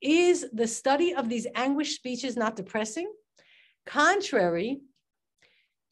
[0.00, 3.12] Is the study of these anguished speeches not depressing?
[3.86, 4.80] Contrary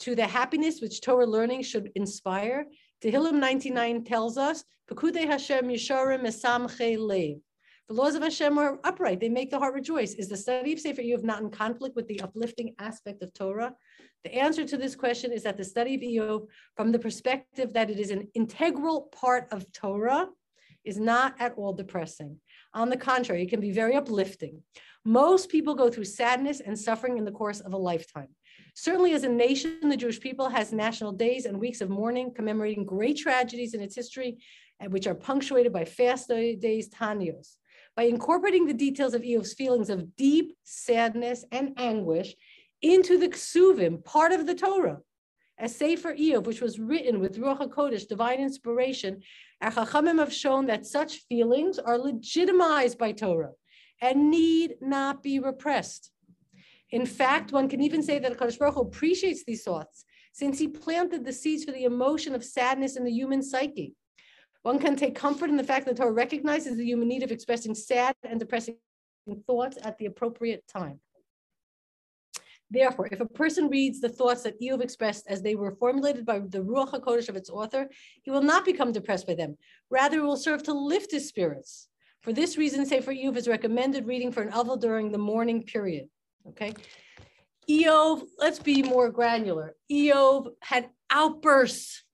[0.00, 2.66] to the happiness which Torah learning should inspire,
[3.02, 7.40] Tehillim 99 tells us, Pekudei Hashem Yesharim Esamche.
[7.88, 9.18] The laws of Hashem are upright.
[9.18, 10.14] They make the heart rejoice.
[10.14, 13.74] Is the study of Sefer Eov not in conflict with the uplifting aspect of Torah?
[14.24, 17.88] The answer to this question is that the study of Eov, from the perspective that
[17.88, 20.28] it is an integral part of Torah,
[20.84, 22.36] is not at all depressing.
[22.74, 24.62] On the contrary, it can be very uplifting.
[25.04, 28.28] Most people go through sadness and suffering in the course of a lifetime.
[28.80, 32.84] Certainly, as a nation, the Jewish people has national days and weeks of mourning commemorating
[32.84, 34.38] great tragedies in its history,
[34.80, 37.56] uh, which are punctuated by fast days, tanios.
[37.96, 42.36] By incorporating the details of Eov's feelings of deep sadness and anguish
[42.80, 44.98] into the Ksuvim, part of the Torah,
[45.58, 49.22] as Sefer Eov, which was written with Ruach HaKodesh, divine inspiration,
[49.60, 53.54] our Chachamim have shown that such feelings are legitimized by Torah
[54.00, 56.12] and need not be repressed.
[56.90, 60.68] In fact, one can even say that HaKadosh Baruch Hu appreciates these thoughts since he
[60.68, 63.94] planted the seeds for the emotion of sadness in the human psyche.
[64.62, 67.74] One can take comfort in the fact that Torah recognizes the human need of expressing
[67.74, 68.76] sad and depressing
[69.46, 71.00] thoughts at the appropriate time.
[72.70, 76.38] Therefore, if a person reads the thoughts that Eov expressed as they were formulated by
[76.38, 77.88] the Ruach HaKodesh of its author,
[78.22, 79.56] he will not become depressed by them.
[79.90, 81.88] Rather, it will serve to lift his spirits.
[82.20, 86.08] For this reason, Sefer Eov is recommended reading for an Avel during the mourning period.
[86.46, 86.74] Okay.
[87.68, 89.74] Eov, let's be more granular.
[89.90, 92.04] Eov had outbursts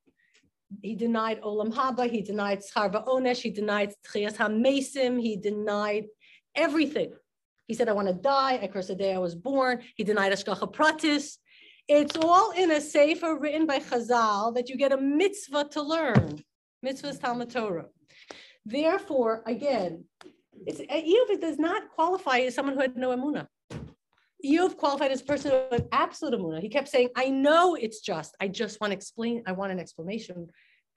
[0.82, 6.06] he denied Olam Haba, he denied Schar Onesh, he denied Tchias HaMesim, he denied
[6.54, 7.12] everything.
[7.66, 8.58] He said, I want to die.
[8.62, 9.82] I curse the day I was born.
[9.96, 11.38] He denied Hashgacha Pratis.
[11.88, 16.42] It's all in a sefer written by Chazal that you get a mitzvah to learn.
[16.82, 17.86] Mitzvah's Talmud Torah.
[18.66, 20.04] Therefore, again,
[20.66, 23.46] It's, Eov does not qualify as someone who had no emuna.
[24.44, 26.60] Eov qualified as a person had absolute emuna.
[26.60, 28.36] He kept saying, I know it's just.
[28.40, 29.42] I just want to explain.
[29.46, 30.48] I want an explanation.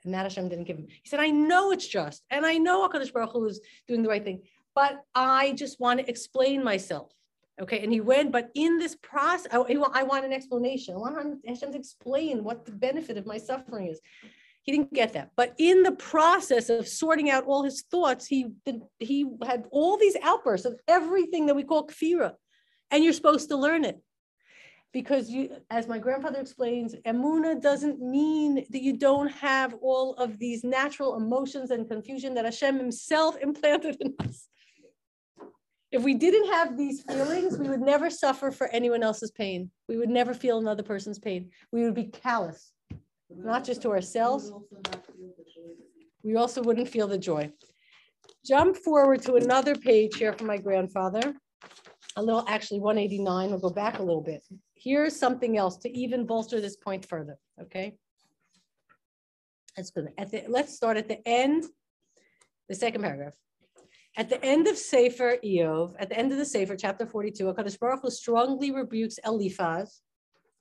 [0.06, 0.88] And that Hashem didn't give him.
[0.88, 2.24] He said, I know it's just.
[2.30, 4.44] And I know HaKadosh Baruch Hu is doing the right thing.
[4.76, 7.12] But I just want to explain myself.
[7.60, 7.84] Okay.
[7.84, 10.94] And he went, but in this process, I, I want an explanation.
[10.94, 14.00] I want Hashem to explain what the benefit of my suffering is.
[14.62, 15.32] He didn't get that.
[15.36, 18.48] But in the process of sorting out all his thoughts, he
[19.00, 22.34] he had all these outbursts of everything that we call kfira.
[22.92, 24.02] And you're supposed to learn it.
[24.94, 30.40] Because you, as my grandfather explains, emuna doesn't mean that you don't have all of
[30.40, 34.48] these natural emotions and confusion that Hashem himself implanted in us.
[35.92, 39.72] If we didn't have these feelings, we would never suffer for anyone else's pain.
[39.88, 41.52] We would never feel another person's pain.
[41.72, 42.72] We would be callous
[43.30, 44.52] not just to ourselves.
[46.24, 47.52] We also wouldn't feel the joy.
[48.46, 51.36] Jump forward to another page here from my grandfather.
[52.18, 54.46] A little, actually 189, we'll go back a little bit.
[54.76, 57.96] Here's something else to even bolster this point further, okay?
[59.76, 60.10] That's good.
[60.18, 61.64] At the, let's start at the end,
[62.68, 63.34] the second paragraph.
[64.18, 67.80] At the end of Sefer Eov, at the end of the Sefer, chapter 42, HaKadosh
[67.80, 70.02] Baruch Hu strongly rebukes Eliphaz,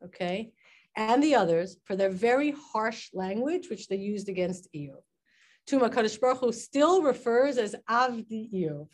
[0.05, 0.53] okay?
[0.97, 5.03] and the others for their very harsh language, which they used against Eov.
[5.69, 8.89] Tuma Kadosh Baruch Hu still refers as Avdi Eov,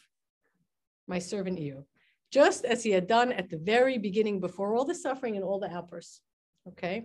[1.06, 1.84] my servant Eov,
[2.32, 5.60] just as he had done at the very beginning before all the suffering and all
[5.60, 6.20] the outbursts.
[6.66, 7.04] Okay.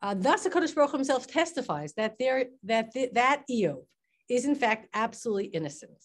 [0.00, 3.84] Uh, thus, the Kadosh Baruch himself testifies that there that th- that Eov
[4.28, 5.98] is in fact absolutely innocent.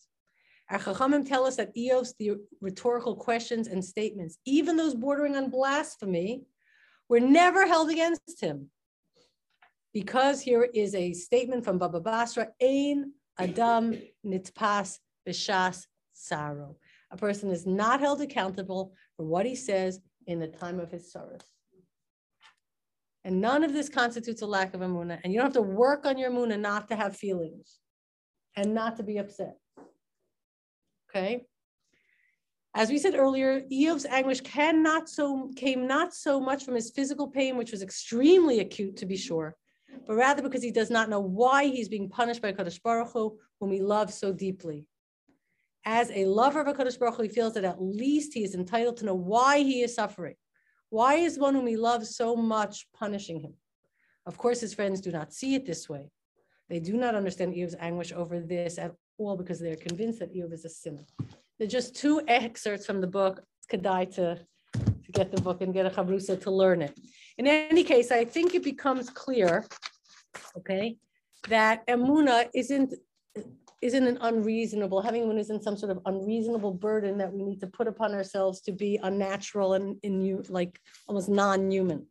[0.70, 5.50] Our Chachamim tell us that Eov's the rhetorical questions and statements, even those bordering on
[5.50, 6.44] blasphemy,
[7.10, 8.70] were never held against him.
[9.94, 16.78] Because here is a statement from Baba Basra, Ein Adam Nitpas Bishas Saro.
[17.12, 21.12] A person is not held accountable for what he says in the time of his
[21.12, 21.42] sorrows.
[23.24, 25.20] And none of this constitutes a lack of emuna.
[25.24, 27.80] And you don't have to work on your emuna not to have feelings
[28.56, 29.58] and not to be upset.
[31.10, 31.46] Okay?
[32.76, 37.28] As we said earlier, Eov's anguish cannot so came not so much from his physical
[37.28, 39.56] pain, which was extremely acute to be sure,
[40.06, 43.38] but rather because he does not know why he's being punished by Kadosh Baruch Hu,
[43.60, 44.86] whom he loves so deeply.
[45.86, 48.54] As a lover of a Kadosh Baruch Hu, he feels that at least he is
[48.54, 50.36] entitled to know why he is suffering.
[50.90, 53.54] Why is one whom he loves so much punishing him?
[54.26, 56.12] Of course, his friends do not see it this way.
[56.70, 60.36] They do not understand Eov's anguish over this at all because they are convinced that
[60.36, 61.06] Eov is a sinner.
[61.58, 63.42] They're just two excerpts from the book.
[63.58, 64.40] It's Kedai to,
[64.74, 66.98] to get the book and get a chavrusa to learn it.
[67.38, 69.66] In any case, I think it becomes clear,
[70.58, 70.98] okay,
[71.48, 72.94] that emuna isn't
[73.82, 77.68] isn't an unreasonable having one isn't some sort of unreasonable burden that we need to
[77.68, 82.06] put upon ourselves to be unnatural and in you like almost non-human.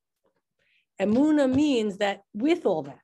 [1.00, 2.98] Emuna means that with all that,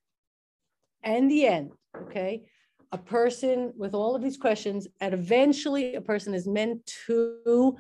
[1.03, 2.45] and the end, okay,
[2.91, 7.77] a person with all of these questions, and eventually a person is meant to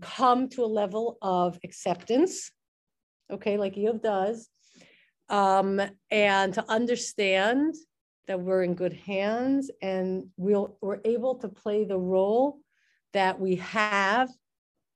[0.00, 2.50] come to a level of acceptance,
[3.30, 4.48] okay, like Eov does,
[5.28, 7.74] um, and to understand
[8.28, 12.58] that we're in good hands and we'll, we're able to play the role
[13.12, 14.30] that we have,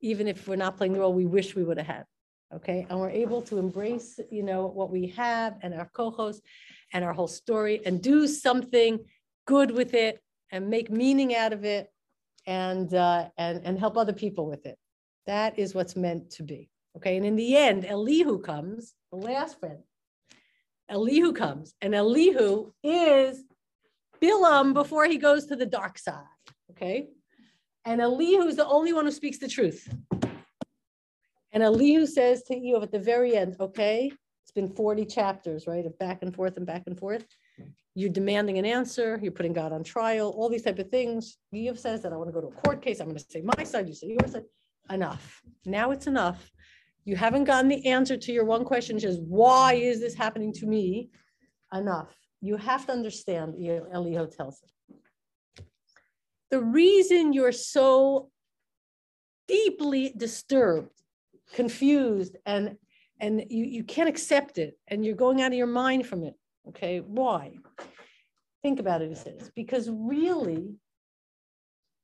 [0.01, 2.05] even if we're not playing the role we wish we would have had.
[2.55, 6.41] Okay, and we're able to embrace, you know, what we have and our kohos
[6.93, 9.01] and our whole story and do something
[9.47, 10.21] good with it
[10.53, 11.93] and make meaning out of it
[12.47, 14.79] and, uh, and, and help other people with it.
[15.27, 16.71] That is what's meant to be.
[16.97, 17.17] Okay.
[17.17, 19.81] And in the end, Elihu comes, the last friend.
[20.88, 23.44] Elihu comes, and Elihu is
[24.22, 26.25] Bilam before he goes to the dark side.
[26.70, 27.09] Okay.
[27.85, 29.92] And Elihu is the only one who speaks the truth.
[31.53, 35.87] And Elihu says to Eov at the very end, okay, it's been 40 chapters, right?
[35.87, 37.25] Of back and forth and back and forth
[37.96, 41.38] you're demanding an answer, you're putting God on trial, all these type of things.
[41.55, 43.01] Eov says that I want to go to a court case.
[43.01, 44.44] I'm going to say my side, you say your side.
[44.90, 45.42] Enough.
[45.64, 46.53] Now it's enough.
[47.07, 50.53] You haven't gotten the answer to your one question, which is why is this happening
[50.55, 51.09] to me?
[51.73, 52.14] Enough.
[52.42, 53.55] You have to understand,
[53.92, 55.64] Elihu tells us.
[56.51, 58.31] The reason you're so
[59.49, 60.92] deeply disturbed,
[61.55, 62.77] confused, and
[63.19, 66.35] and you, you can't accept it, and you're going out of your mind from it
[66.69, 67.53] Okay, why?
[68.62, 70.75] Think about it, he says, because really,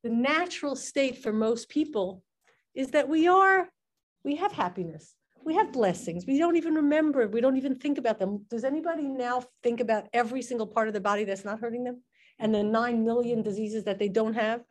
[0.05, 2.23] the natural state for most people
[2.75, 3.69] is that we are,
[4.25, 6.27] we have happiness, we have blessings.
[6.27, 8.45] We don't even remember, we don't even think about them.
[8.49, 12.03] Does anybody now think about every single part of the body that's not hurting them?
[12.39, 14.63] And the 9 million diseases that they don't have?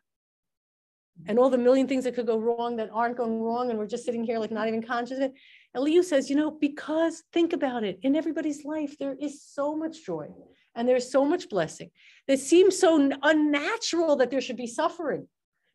[1.26, 3.86] and all the million things that could go wrong that aren't going wrong, and we're
[3.86, 5.34] just sitting here like not even conscious of it.
[5.74, 10.04] Elihu says, you know, because think about it, in everybody's life, there is so much
[10.04, 10.28] joy
[10.74, 11.90] and there's so much blessing.
[12.26, 15.28] It seems so unnatural that there should be suffering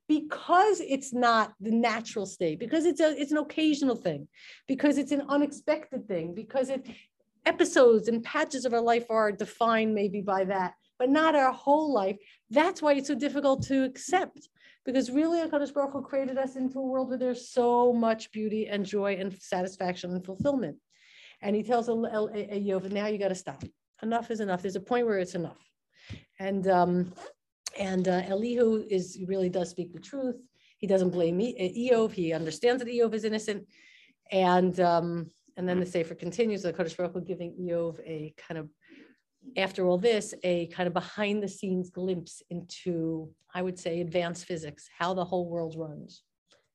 [0.07, 4.27] because it's not the natural state, because it's a it's an occasional thing,
[4.67, 6.87] because it's an unexpected thing, because it
[7.45, 11.93] episodes and patches of our life are defined maybe by that, but not our whole
[11.93, 12.17] life.
[12.49, 14.49] That's why it's so difficult to accept.
[14.85, 18.67] Because really, HaKadosh Baruch Hu created us into a world where there's so much beauty
[18.67, 20.77] and joy and satisfaction and fulfillment.
[21.41, 23.63] And he tells a Eov, now you got to stop.
[24.01, 24.61] Enough is enough.
[24.61, 25.59] There's a point where it's enough.
[26.39, 27.13] And um,
[27.77, 30.37] and uh, Elihu is really does speak the truth.
[30.77, 32.11] He doesn't blame Eov.
[32.11, 33.67] He understands that Eov is innocent.
[34.31, 38.69] And um, and then the Sefer continues, HaKadosh Baruch Hu giving Eov a kind of,
[39.57, 44.45] after all this, a kind of behind the scenes glimpse into, I would say, advanced
[44.45, 46.21] physics, how the whole world runs,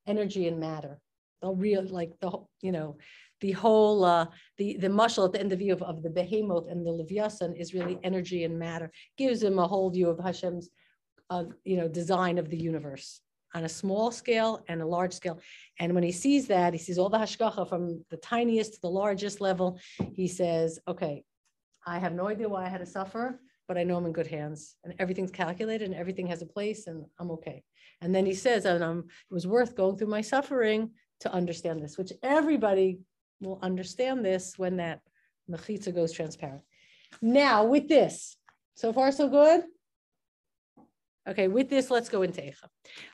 [0.05, 0.99] energy and matter,
[1.41, 2.97] the real, like the, you know,
[3.39, 4.25] the whole uh,
[4.57, 7.53] the the muscle at the end of view of, of the behemoth and the leviathan
[7.55, 10.69] is really energy and matter gives him a whole view of Hashem's
[11.29, 13.21] uh, you know design of the universe
[13.55, 15.39] on a small scale and a large scale.
[15.79, 18.89] And when he sees that, he sees all the hashgacha from the tiniest to the
[18.89, 19.79] largest level.
[20.13, 21.23] He says, "Okay,
[21.85, 24.27] I have no idea why I had to suffer, but I know I'm in good
[24.27, 27.63] hands, and everything's calculated, and everything has a place, and I'm okay."
[28.01, 31.81] And then he says, "And um, it was worth going through my suffering." To understand
[31.81, 32.99] this, which everybody
[33.39, 34.99] will understand this when that
[35.49, 36.63] mechitza goes transparent.
[37.21, 38.35] Now, with this,
[38.75, 39.63] so far so good?
[41.27, 42.67] Okay, with this, let's go into Eicha.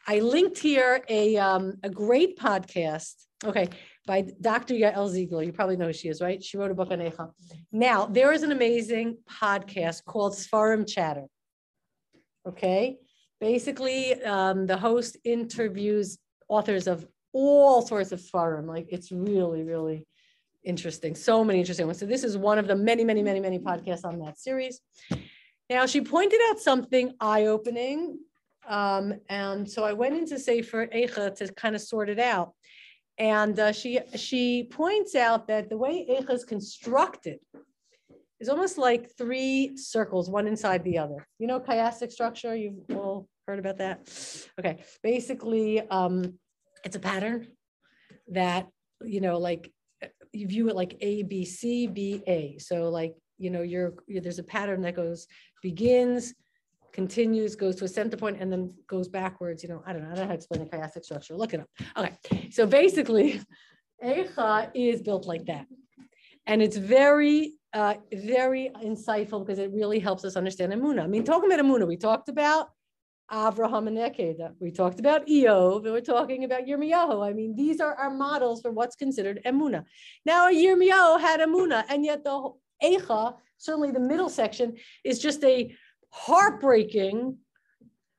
[0.08, 3.14] I linked here a, um, a great podcast,
[3.46, 3.70] okay,
[4.08, 4.74] by Dr.
[4.74, 5.44] Yael Ziegler.
[5.44, 6.44] You probably know who she is, right?
[6.44, 7.30] She wrote a book on Eicha.
[7.72, 11.28] Now, there is an amazing podcast called Seforim Chatter.
[12.48, 12.98] Okay,
[13.40, 16.18] basically, um, the host interviews
[16.48, 18.66] authors of all sorts of Sfarim.
[18.66, 20.08] Like, it's really, really
[20.64, 21.14] interesting.
[21.14, 22.00] So many interesting ones.
[22.00, 24.82] So this is one of the many, many, many, many podcasts on that series.
[25.70, 28.20] Now she pointed out something eye-opening.
[28.68, 32.54] Um, and so I went into Sefer Eicha to kind of sort it out.
[33.18, 37.40] And uh, she she points out that the way Eicha is constructed
[38.40, 41.28] is almost like three circles, one inside the other.
[41.40, 44.08] You know, chiastic structure, you've all heard about that?
[44.60, 46.36] Okay, basically, um,
[46.86, 47.48] it's a pattern
[48.30, 48.68] that,
[49.04, 49.72] you know, like
[50.32, 52.58] you view it like A, B, C, B, A.
[52.60, 55.28] So like, you know, you're, you're, there's a pattern that goes,
[55.62, 56.34] begins,
[56.92, 59.64] continues, goes to a center point, and then goes backwards.
[59.64, 61.36] You know, I don't know, I don't know how to explain the chiastic structure.
[61.36, 61.70] Look it up.
[61.98, 63.42] Okay, so basically,
[64.04, 65.66] Eicha is built like that.
[66.46, 71.04] And it's very, uh, very insightful because it really helps us understand Emuna.
[71.04, 72.70] I mean, talking about Emuna, we talked about
[73.32, 74.54] Avraham and Akedah.
[74.60, 77.24] We talked about Eov, and we're talking about Yirmiyahu.
[77.24, 79.84] I mean, these are our models for what's considered Emuna.
[80.26, 82.50] Now, Yirmiyahu had Emuna, and yet the
[82.84, 85.76] Eicha, certainly the middle section, is just a
[86.12, 87.38] heartbreaking,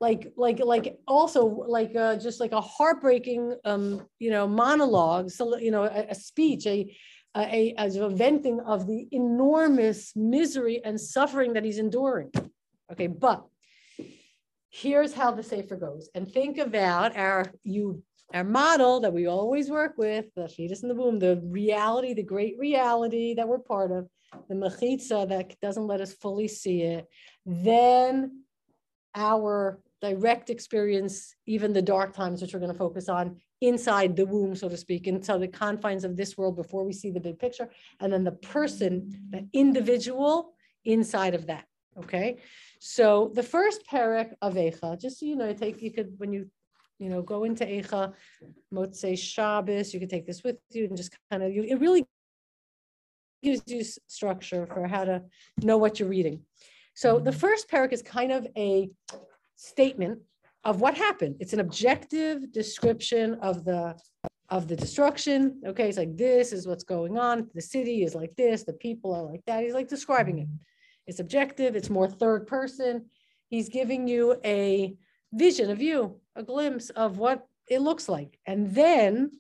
[0.01, 5.31] like, like, like also like uh, just like a heartbreaking, um, you know, monologue.
[5.31, 6.95] So you know, a, a speech, a
[7.37, 12.31] a, as a venting of the enormous misery and suffering that he's enduring.
[12.91, 13.45] Okay, but
[14.69, 16.09] here's how the Sefer goes.
[16.15, 20.89] And think about our you our model that we always work with, the fetus in
[20.89, 24.09] the womb, the reality, the great reality that we're part of,
[24.49, 27.09] the mechitza that doesn't let us fully see it,
[27.47, 28.45] then
[29.15, 34.25] our direct experience, even the dark times, which we're going to focus on inside the
[34.25, 37.39] womb, so to speak, inside the confines of this world before we see the big
[37.39, 37.69] picture,
[38.01, 41.67] and then the person, the individual inside of that.
[41.99, 42.39] Okay.
[42.79, 46.49] So the first perek of Eicha, just so you know, take you could when you
[46.99, 48.15] you know go into Eicha,
[48.73, 52.07] Motzei Shabbos, you could take this with you and just kind of you it really
[53.43, 55.23] gives you structure for how to
[55.63, 56.43] know what you're reading.
[56.95, 57.39] So the mm-hmm.
[57.39, 58.91] first perek is kind of a
[59.57, 60.21] statement
[60.65, 61.37] of what happened.
[61.41, 63.99] It's an objective description of the
[64.51, 65.61] of the destruction.
[65.65, 67.49] Okay, it's like this is what's going on.
[67.55, 68.65] The city is like this.
[68.65, 69.63] The people are like that.
[69.63, 70.49] He's like describing it.
[71.07, 73.07] It's objective, it's more third person.
[73.49, 74.95] He's giving you a
[75.33, 78.39] vision, a view, a glimpse of what it looks like.
[78.47, 79.33] And then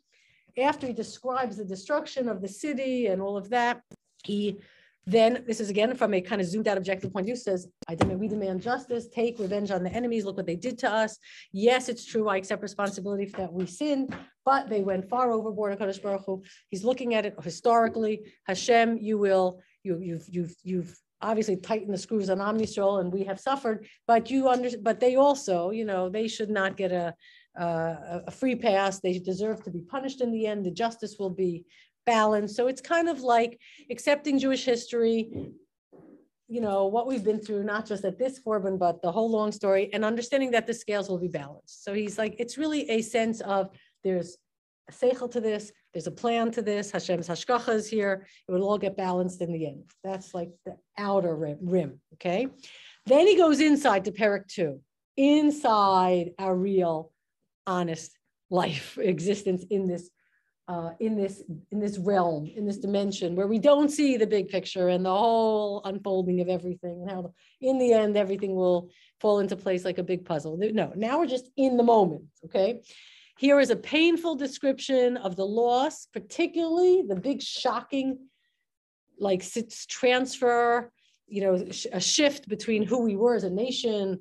[0.58, 3.82] after he describes the destruction of the city and all of that,
[4.24, 4.58] he
[5.06, 7.66] then this is again from a kind of zoomed out objective point of view says
[7.88, 10.90] i demand we demand justice take revenge on the enemies look what they did to
[10.90, 11.16] us
[11.52, 15.76] yes it's true i accept responsibility for that we sinned but they went far overboard
[15.78, 16.42] Kadosh Baruch Hu.
[16.68, 21.98] he's looking at it historically hashem you will you you've you've you've obviously tighten the
[21.98, 26.08] screws on Yisrael and we have suffered, but you under, but they also, you know,
[26.08, 27.14] they should not get a,
[27.60, 29.00] uh, a- free pass.
[29.00, 30.64] They deserve to be punished in the end.
[30.64, 31.64] The justice will be
[32.06, 32.56] balanced.
[32.56, 35.30] So it's kind of like accepting Jewish history,
[36.48, 39.52] you know, what we've been through, not just at this Churban, but the whole long
[39.52, 41.84] story, and understanding that the scales will be balanced.
[41.84, 43.70] So he's like, it's really a sense of
[44.02, 44.36] there's
[44.88, 48.68] a seichel to this, there's a plan to this, Hashem's hashgacha is here, it will
[48.68, 49.84] all get balanced in the end.
[50.02, 52.48] That's like the outer rim, rim, okay?
[53.06, 54.80] Then he goes inside to Perek 2,
[55.16, 57.12] inside our real,
[57.70, 58.10] honest
[58.50, 60.10] life existence in this
[60.68, 61.42] uh, in this
[61.72, 65.16] in this realm, in this dimension, where we don't see the big picture and the
[65.22, 68.88] whole unfolding of everything, and how in the end everything will
[69.20, 70.56] fall into place like a big puzzle.
[70.56, 72.22] No, now we're just in the moment.
[72.44, 72.82] Okay,
[73.36, 78.18] here is a painful description of the loss, particularly the big shocking,
[79.18, 79.42] like
[79.88, 80.92] transfer,
[81.26, 81.54] you know,
[81.92, 84.20] a shift between who we were as a nation,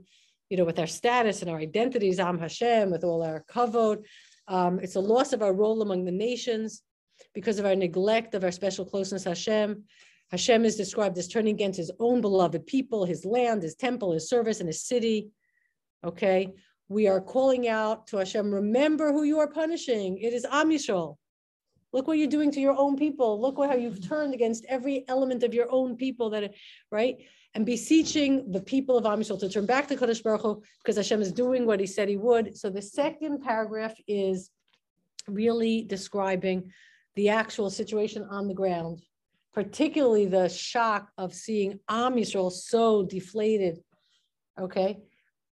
[0.49, 4.03] you know, with our status and our identities, Am Hashem, with all our kavod.
[4.47, 6.81] Um, it's a loss of our role among the nations
[7.33, 9.83] because of our neglect of our special closeness Hashem.
[10.31, 14.29] Hashem is described as turning against his own beloved people, his land, his temple, his
[14.29, 15.29] service, and his city.
[16.03, 16.53] Okay,
[16.87, 20.17] we are calling out to Hashem, remember who you are punishing.
[20.17, 21.17] It is Am Yisrael.
[21.91, 23.41] Look what you're doing to your own people.
[23.41, 26.53] Look what, how you've turned against every element of your own people that,
[26.91, 27.17] right?
[27.55, 30.97] And beseeching the people of Am Yisrael to turn back to Kadosh Baruch Hu because
[30.97, 32.55] Hashem is doing what he said he would.
[32.55, 34.51] So the second paragraph is
[35.27, 36.71] really describing
[37.15, 39.01] the actual situation on the ground,
[39.53, 43.79] particularly the shock of seeing Am Yisrael so deflated.
[44.59, 44.99] Okay.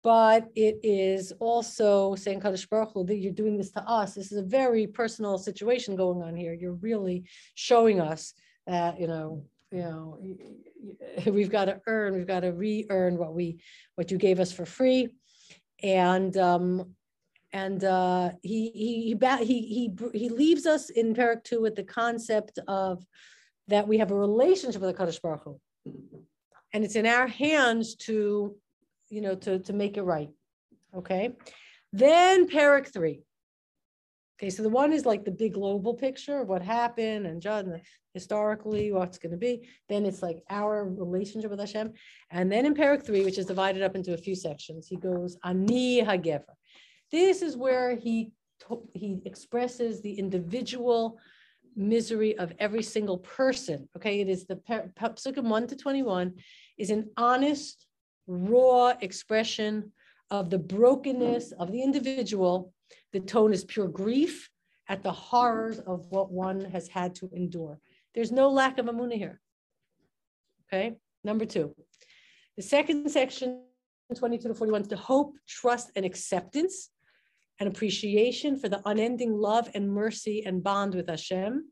[0.02, 4.14] But it is also saying Kadosh Baruch Hu, that you're doing this to us.
[4.14, 6.52] This is a very personal situation going on here.
[6.52, 7.24] You're really
[7.54, 8.34] showing us
[8.66, 9.44] that, you know,
[9.76, 10.18] you know,
[11.30, 13.60] we've got to earn, we've got to re-earn what we,
[13.94, 15.08] what you gave us for free.
[15.82, 16.94] And, um,
[17.52, 21.84] and, uh, he, he, he, he, he, he leaves us in Perek two with the
[21.84, 23.04] concept of
[23.68, 25.60] that we have a relationship with the Kadosh Baruch Hu.
[26.72, 28.56] And it's in our hands to,
[29.10, 30.30] you know, to, to make it right.
[30.94, 31.36] Okay.
[31.92, 33.22] Then Perek three.
[34.38, 37.80] Okay, so the one is like the big global picture of what happened and John
[38.12, 39.66] historically what's going to be.
[39.88, 41.92] Then it's like our relationship with Hashem,
[42.30, 45.38] and then in Perek three, which is divided up into a few sections, he goes
[45.42, 46.54] Ani Hagever.
[47.10, 48.32] This is where he
[48.92, 51.18] he expresses the individual
[51.74, 53.88] misery of every single person.
[53.96, 56.34] Okay, it is the Psukim one to twenty one
[56.76, 57.86] is an honest,
[58.26, 59.92] raw expression
[60.30, 62.74] of the brokenness of the individual
[63.12, 64.50] the tone is pure grief
[64.88, 67.78] at the horrors of what one has had to endure.
[68.14, 69.40] There's no lack of emuna here.
[70.66, 71.74] Okay, number two.
[72.56, 73.62] The second section,
[74.16, 76.90] 22 to 41, is the hope, trust, and acceptance
[77.60, 81.70] and appreciation for the unending love and mercy and bond with Hashem.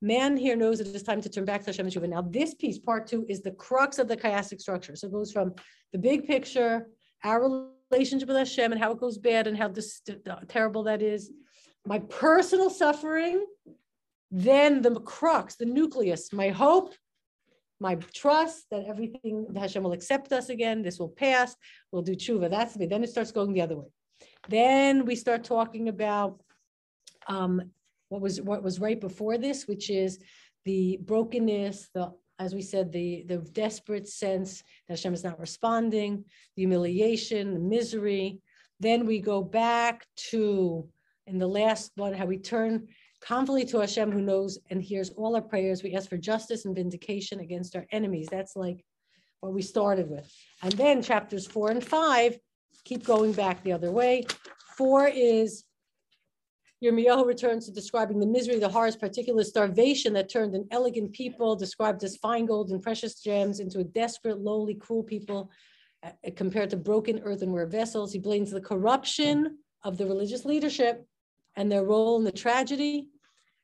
[0.00, 2.08] Man here knows it is time to turn back to Hashem and Shuvah.
[2.08, 4.96] Now, this piece, part two, is the crux of the chiastic structure.
[4.96, 5.54] So it goes from
[5.92, 6.88] the big picture,
[7.22, 10.02] our relationship with Hashem and how it goes bad and how dis-
[10.48, 11.30] terrible that is,
[11.86, 13.44] my personal suffering,
[14.30, 16.94] then the crux, the nucleus, my hope,
[17.80, 21.54] my trust that everything Hashem will accept us again, this will pass,
[21.90, 22.48] we'll do tshuva.
[22.48, 22.86] That's me.
[22.86, 23.88] Then it starts going the other way.
[24.48, 26.40] Then we start talking about
[27.26, 27.60] um,
[28.08, 30.20] what was what was right before this, which is
[30.64, 36.24] the brokenness, the as we said, the the desperate sense that Hashem is not responding,
[36.56, 38.40] the humiliation, the misery.
[38.80, 40.88] Then we go back to
[41.26, 42.88] in the last one how we turn
[43.20, 45.82] confidently to Hashem who knows and hears all our prayers.
[45.82, 48.28] We ask for justice and vindication against our enemies.
[48.30, 48.84] That's like
[49.40, 50.28] what we started with.
[50.62, 52.38] And then chapters four and five
[52.84, 54.24] keep going back the other way.
[54.76, 55.64] Four is
[56.82, 61.54] Yirmiyahu returns to describing the misery, the horrors, particular starvation that turned an elegant people
[61.54, 65.50] described as fine gold and precious gems into a desperate, lowly, cruel people
[66.02, 68.12] uh, compared to broken earthenware vessels.
[68.12, 71.06] He blames the corruption of the religious leadership
[71.54, 73.06] and their role in the tragedy.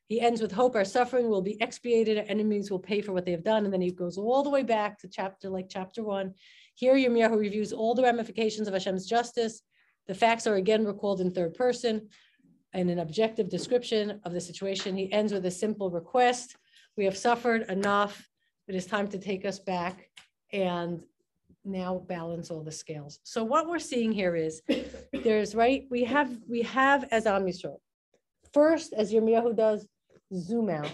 [0.07, 3.25] He ends with hope our suffering will be expiated, our enemies will pay for what
[3.25, 3.65] they have done.
[3.65, 6.35] And then he goes all the way back to chapter like chapter one.
[6.75, 9.63] Here, Yirmiyahu reviews all the ramifications of Hashem's justice.
[10.07, 12.09] The facts are again recalled in third person
[12.75, 14.97] and an objective description of the situation.
[14.97, 16.57] He ends with a simple request.
[16.97, 18.29] We have suffered enough.
[18.67, 20.11] It is time to take us back
[20.53, 21.03] and
[21.65, 23.21] now balance all the scales.
[23.25, 24.63] So what we're seeing here is
[25.13, 27.79] there's right, we have we have as Am Yisrael.
[28.53, 29.87] First, as Yirmiyahu does,
[30.35, 30.91] zoom out.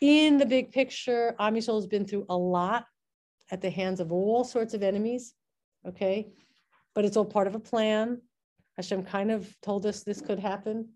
[0.00, 2.86] In the big picture, Am Yisrael has been through a lot
[3.50, 5.34] at the hands of all sorts of enemies.
[5.86, 6.32] Okay.
[6.94, 8.20] But it's all part of a plan.
[8.76, 10.88] Hashem kind of told us this could happen.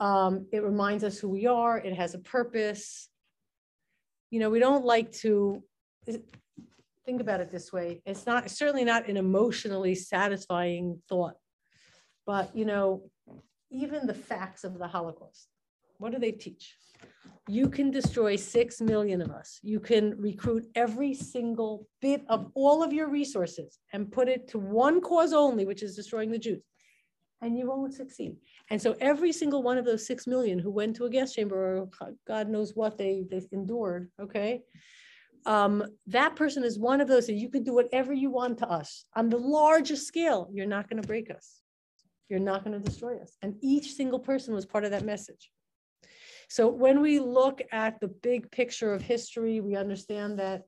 [0.00, 1.78] Um, it reminds us who we are.
[1.78, 3.08] It has a purpose.
[4.30, 5.62] You know, we don't like to
[7.04, 8.00] think about it this way.
[8.06, 11.34] It's not certainly not an emotionally satisfying thought,
[12.26, 13.02] but you know,
[13.70, 15.48] even the facts of the Holocaust,
[15.98, 16.76] what do they teach?
[17.48, 19.58] You can destroy six million of us.
[19.62, 24.58] You can recruit every single bit of all of your resources and put it to
[24.58, 26.62] one cause only, which is destroying the Jews.
[27.42, 28.36] And you won't succeed.
[28.68, 31.78] And so every single one of those six million who went to a gas chamber
[31.78, 34.62] or God knows what they, they endured, okay?
[35.46, 38.68] Um, that person is one of those that you can do whatever you want to
[38.68, 40.48] us on the largest scale.
[40.52, 41.60] You're not going to break us.
[42.28, 43.36] You're not going to destroy us.
[43.42, 45.50] And each single person was part of that message.
[46.48, 50.64] So when we look at the big picture of history, we understand that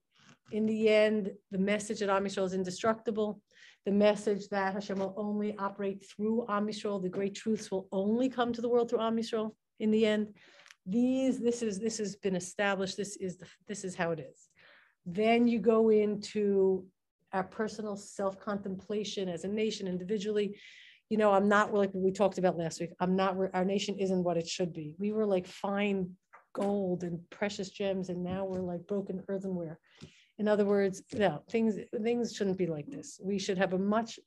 [0.52, 3.40] in the end, the message at Am is indestructible.
[3.84, 8.28] The message that Hashem will only operate through Am Yisrael, the great truths will only
[8.28, 10.34] come to the world through Am Yisrael in the end.
[10.86, 12.96] These, this is this has been established.
[12.96, 14.48] This is the this is how it is.
[15.06, 16.86] Then you go into
[17.32, 20.56] our personal self-contemplation as a nation individually
[21.12, 22.92] you know, I'm not like we talked about last week.
[22.98, 24.94] I'm not, our nation isn't what it should be.
[24.98, 26.16] We were like fine
[26.54, 29.78] gold and precious gems, and now we're like broken earthenware.
[30.38, 33.20] In other words, no, things things shouldn't be like this.
[33.22, 34.18] We should have a much,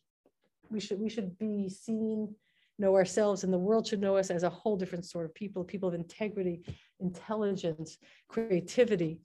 [0.69, 2.33] we should we should be seen,
[2.77, 5.63] know ourselves, and the world should know us as a whole different sort of people,
[5.63, 6.63] people of integrity,
[6.99, 7.97] intelligence,
[8.27, 9.21] creativity,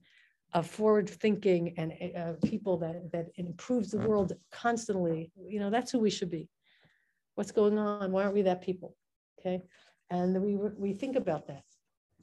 [0.53, 4.09] of forward thinking, and uh, uh, people that that improves the mm-hmm.
[4.09, 5.31] world constantly.
[5.37, 6.49] You know, that's who we should be.
[7.35, 8.11] What's going on?
[8.11, 8.97] Why aren't we that people?
[9.39, 9.63] Okay.
[10.11, 11.63] And we, we think about that.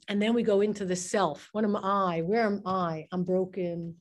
[0.08, 1.49] And then we go into the self.
[1.51, 2.22] What am I?
[2.22, 3.08] Where am I?
[3.12, 3.95] I'm broken.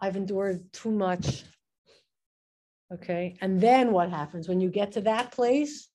[0.00, 1.44] I've endured too much.
[2.92, 3.36] Okay.
[3.40, 5.88] And then what happens when you get to that place?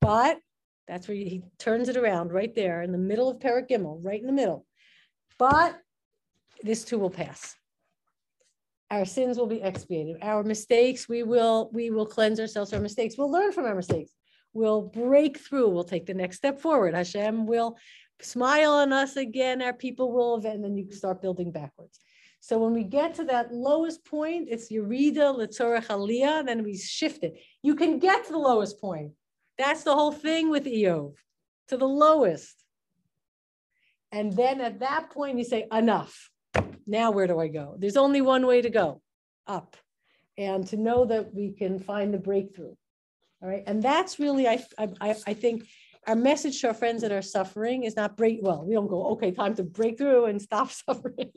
[0.00, 0.38] But
[0.86, 4.20] that's where he turns it around right there in the middle of Perek Gimel, right
[4.20, 4.64] in the middle.
[5.38, 5.76] But
[6.62, 7.56] this too will pass
[8.90, 12.82] our sins will be expiated our mistakes we will we will cleanse ourselves from our
[12.82, 14.12] mistakes we'll learn from our mistakes
[14.52, 17.76] we'll break through we'll take the next step forward hashem will
[18.20, 21.98] smile on us again our people will and then you start building backwards
[22.46, 27.22] so when we get to that lowest point it's yerida letzorach aliyah then we shift
[27.28, 29.10] it you can get to the lowest point
[29.58, 31.14] that's the whole thing with Eov
[31.68, 32.56] to the lowest
[34.12, 36.30] and then at that point you say enough
[36.86, 37.74] now where do I go?
[37.78, 39.02] There's only one way to go,
[39.46, 39.76] up.
[40.38, 42.74] And to know that we can find the breakthrough.
[43.42, 43.64] All right.
[43.66, 45.66] And that's really, I, I, I think
[46.06, 48.38] our message to our friends that are suffering is not break.
[48.42, 51.32] Well, we don't go, okay, time to break through and stop suffering.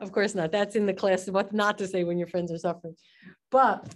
[0.00, 0.52] of course not.
[0.52, 2.96] That's in the class what not to say when your friends are suffering.
[3.50, 3.94] But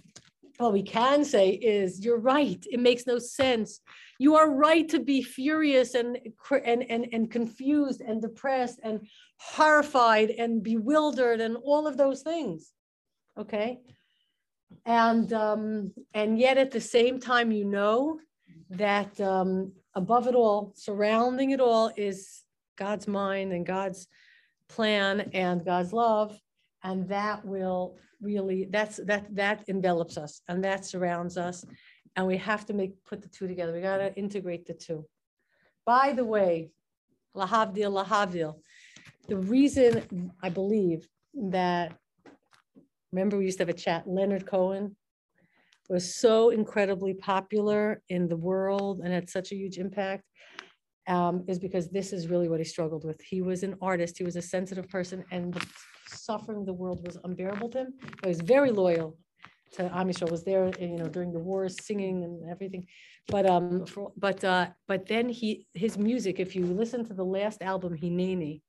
[0.57, 2.63] what we can say is, you're right.
[2.69, 3.81] It makes no sense.
[4.19, 6.19] You are right to be furious and,
[6.51, 9.07] and, and, and confused and depressed and
[9.37, 12.71] horrified and bewildered and all of those things.
[13.39, 13.79] Okay.
[14.85, 18.19] And um, and yet at the same time, you know
[18.69, 22.43] that um, above it all, surrounding it all is
[22.77, 24.07] God's mind and God's
[24.69, 26.39] plan and God's love.
[26.83, 31.65] And that will really that's that that envelops us and that surrounds us
[32.15, 33.73] and we have to make put the two together.
[33.73, 35.05] We got to integrate the two.
[35.85, 36.71] By the way,
[37.35, 38.55] lahavdil, lahavdil.
[39.27, 41.93] The reason I believe that,
[43.11, 44.95] remember we used to have a chat, Leonard Cohen
[45.91, 50.23] was so incredibly popular in the world and had such a huge impact
[51.07, 53.19] um, is because this is really what he struggled with.
[53.21, 55.65] He was an artist, he was a sensitive person, and the
[56.07, 57.93] suffering of the world was unbearable to him.
[58.23, 59.17] He was very loyal
[59.73, 60.29] to Amish.
[60.31, 62.87] was there, you know, during the wars, singing and everything.
[63.27, 66.39] But um, for, but uh, but then he his music.
[66.39, 68.61] If you listen to the last album, Hineni,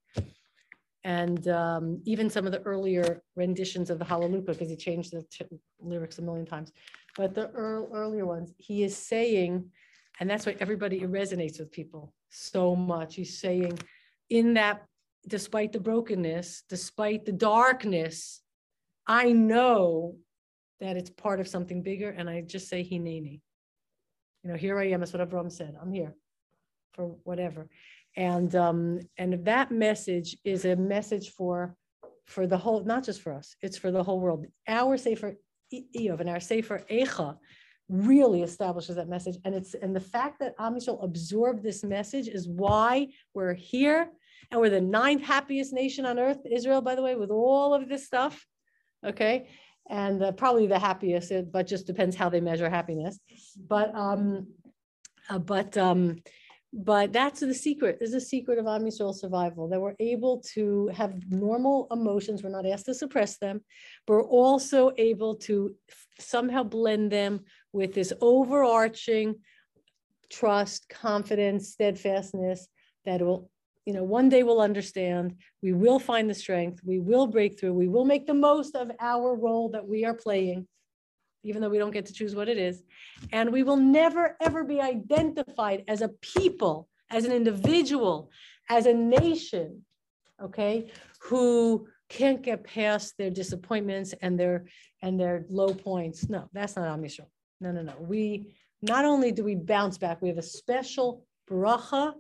[1.05, 5.25] and um, even some of the earlier renditions of the Hallelujah, because he changed the
[5.81, 6.73] lyrics a million times.
[7.17, 9.71] But the earl, earlier ones, he is saying,
[10.19, 13.15] and that's why everybody resonates with people so much.
[13.15, 13.79] He's saying,
[14.31, 14.85] in that,
[15.29, 18.41] despite the brokenness, despite the darkness,
[19.07, 20.17] I know
[20.81, 22.11] that it's part of something bigger.
[22.11, 23.41] And I just say Hineni.
[24.43, 25.77] You know, here I am, that's what Abraham said.
[25.81, 26.15] I'm here
[26.95, 27.69] for whatever.
[28.17, 31.77] And um, and that message is a message for
[32.27, 34.47] for the whole, not just for us, it's for the whole world.
[34.69, 35.37] Our Sefer
[35.97, 37.37] Eov and our Sefer Eicha
[37.89, 39.37] really establishes that message.
[39.45, 44.09] And it's and the fact that Am Yisrael absorbed this message is why we're here
[44.51, 47.89] and we're the ninth happiest nation on earth, Israel, by the way, with all of
[47.89, 48.47] this stuff.
[49.05, 49.49] Okay
[49.89, 53.18] and uh, probably the happiest, but just depends how they measure happiness.
[53.68, 54.49] But, um,
[55.29, 56.23] uh, but, um,
[56.73, 61.31] but that's the secret, is the secret of Am survival, that we're able to have
[61.31, 63.61] normal emotions, we're not asked to suppress them,
[64.09, 65.75] we're also able to
[66.18, 67.41] somehow blend them
[67.73, 69.35] with this overarching
[70.31, 72.66] trust, confidence, steadfastness
[73.05, 73.51] that will,
[73.85, 77.75] you know, one day we'll understand, we will find the strength, we will break through,
[77.75, 80.66] we will make the most of our role that we are playing,
[81.43, 82.82] even though we don't get to choose what it is.
[83.32, 88.30] And we will never, ever be identified as a people, as an individual,
[88.68, 89.84] as a nation,
[90.43, 90.90] okay,
[91.20, 94.66] who can't get past their disappointments and their
[95.01, 96.28] and their low points.
[96.28, 97.26] No, that's not Am Yisrael.
[97.61, 97.95] No, no, no.
[97.99, 102.12] We not only do we bounce back, we have a special bracha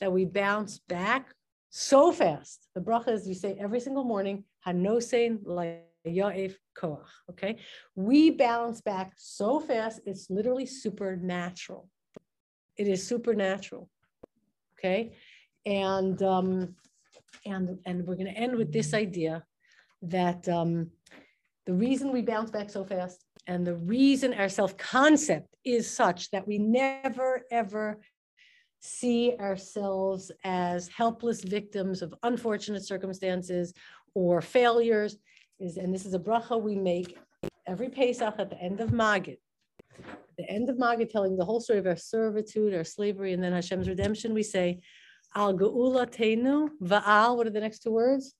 [0.00, 1.34] that we bounce back
[1.70, 2.68] so fast.
[2.74, 5.38] The bracha is we say every single morning, Hanosein
[6.06, 7.06] Yaef Koach.
[7.30, 7.58] Okay.
[7.94, 11.88] We bounce back so fast, it's literally supernatural.
[12.76, 13.88] It is supernatural.
[14.78, 15.12] Okay.
[15.64, 16.74] And um,
[17.46, 19.44] and and we're going to end with this idea
[20.02, 20.90] that um,
[21.66, 26.46] the reason we bounce back so fast and the reason our self-concept is such that
[26.46, 28.00] we never ever
[28.80, 33.72] see ourselves as helpless victims of unfortunate circumstances
[34.14, 35.16] or failures
[35.58, 37.16] is, and this is a bracha we make
[37.66, 39.38] every Pesach at the end of Magid.
[40.36, 43.52] The end of Magid, telling the whole story of our servitude, our slavery, and then
[43.52, 44.80] Hashem's redemption, we say,
[45.34, 48.34] Al Geula Teinu, Va'al, what are the next two words?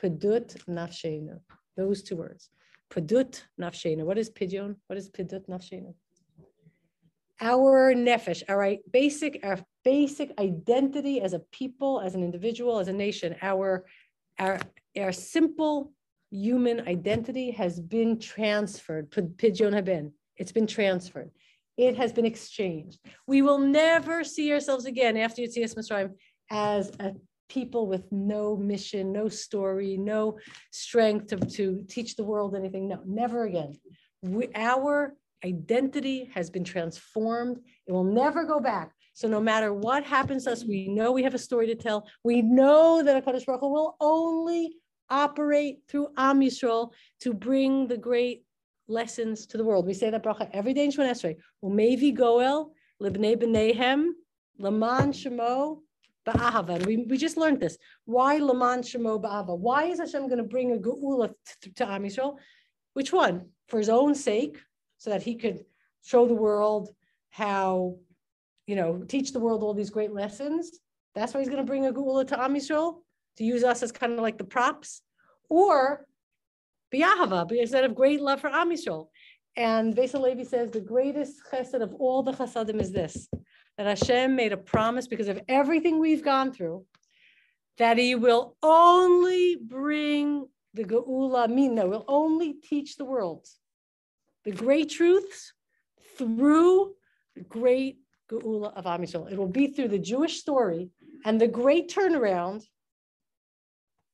[0.00, 1.40] Pedut Nafshenu.
[1.76, 2.50] Those two words.
[2.90, 4.04] Pedut Nafshenu.
[4.04, 4.76] What is Pidyon?
[4.86, 5.94] What is Pedut Nafshenu?
[7.40, 12.92] Our nefesh, our basic, our basic identity as a people, as an individual, as a
[12.92, 13.84] nation, our,
[14.38, 14.60] our,
[14.96, 15.92] our simple
[16.34, 19.10] human identity has been transferred.
[19.10, 20.12] Pidyon haben.
[20.36, 21.30] It's been transferred.
[21.76, 22.98] It has been exchanged.
[23.26, 26.14] We will never see ourselves again after Yetzias Mitzrayim
[26.50, 27.12] as a
[27.48, 30.38] people with no mission, no story, no
[30.72, 32.88] strength to, to teach the world anything.
[32.88, 33.74] No, never again.
[34.22, 35.14] We, our
[35.44, 37.58] identity has been transformed.
[37.86, 38.92] It will never go back.
[39.12, 42.08] So no matter what happens to us, we know we have a story to tell.
[42.24, 44.74] We know that HaKadosh Baruch Hu will only
[45.10, 46.90] operate through Am Yisrael
[47.20, 48.44] to bring the great
[48.88, 49.86] lessons to the world.
[49.86, 51.36] We say that bracha every day in Shemoneh Esrei.
[51.64, 54.08] Umevi Goel, Livnei B'neihem,
[54.58, 55.80] Laman Shemo,
[56.26, 56.84] Ba'ahava.
[56.86, 57.76] We, we just learned this.
[58.04, 59.58] Why Laman Shemo Ba'ahava?
[59.58, 61.32] Why is Hashem going to bring a Geula
[61.62, 62.36] to, to Am Yisrael?
[62.94, 63.48] Which one?
[63.68, 64.58] For his own sake,
[64.98, 65.64] so that he could
[66.02, 66.90] show the world
[67.30, 67.96] how,
[68.66, 70.78] you know, teach the world all these great lessons.
[71.14, 72.96] That's why he's going to bring a Geula to Am Yisrael,
[73.36, 75.02] to use us as kind of like the props.
[75.48, 76.06] Or
[76.90, 79.08] because out of great love for Am Yisrael.
[79.56, 83.28] And Beis Levi says the greatest chesed of all the chesedim is this,
[83.76, 86.84] that Hashem made a promise because of everything we've gone through,
[87.78, 93.46] that he will only bring the Geula Mina, will only teach the world
[94.44, 95.52] the great truths
[96.18, 96.94] through
[97.36, 97.98] the great
[98.30, 99.30] Geula of Am Yisrael.
[99.30, 100.90] It will be through the Jewish story
[101.24, 102.64] and the great turnaround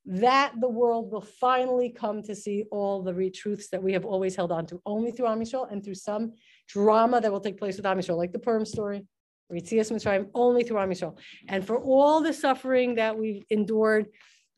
[0.06, 4.04] that the world will finally come to see all the re- truths that we have
[4.04, 6.32] always held on to, only through Am Yisrael and through some
[6.68, 9.04] drama that will take place with Am Yisrael, like the Purim story,
[9.52, 11.18] Yetzias Mitzrayim, only through Am Yisrael.
[11.48, 14.06] And for all the suffering that we've endured,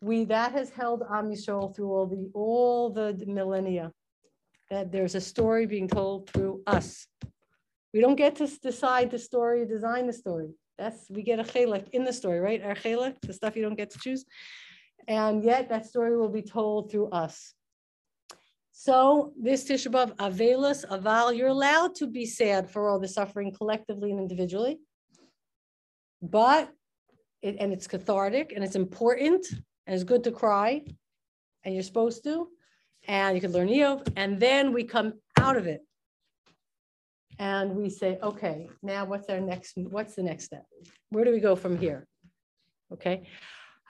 [0.00, 3.92] we that has held Am Yisrael through all the all the millennia.
[4.70, 7.06] That there's a story being told through us.
[7.92, 10.48] We don't get to decide the story, design the story.
[10.78, 12.62] That's we get a chelek in the story, right?
[12.62, 14.24] Our chelek, the stuff you don't get to choose
[15.08, 17.54] and yet that story will be told through us.
[18.72, 23.52] So this Tisha B'Av, Avelis, Aval, you're allowed to be sad for all the suffering
[23.52, 24.80] collectively and individually,
[26.20, 26.70] but,
[27.42, 29.46] it, and it's cathartic and it's important
[29.86, 30.82] and it's good to cry
[31.64, 32.48] and you're supposed to,
[33.06, 35.80] and you can learn Eov, and then we come out of it.
[37.38, 40.64] And we say, okay, now what's our next, what's the next step?
[41.10, 42.06] Where do we go from here?
[42.92, 43.28] Okay.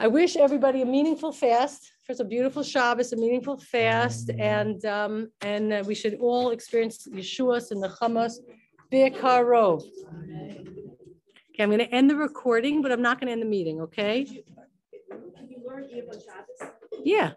[0.03, 1.93] I wish everybody a meaningful fast.
[2.05, 7.07] First, a beautiful Shabbos, a meaningful fast, and um, and uh, we should all experience
[7.07, 8.39] Yeshua's and the Chamas
[8.93, 9.85] Bikarov.
[11.51, 13.81] Okay, I'm going to end the recording, but I'm not going to end the meeting.
[13.83, 14.25] Okay?
[14.25, 14.43] Can
[15.49, 15.87] you learn
[17.05, 17.35] Yeah.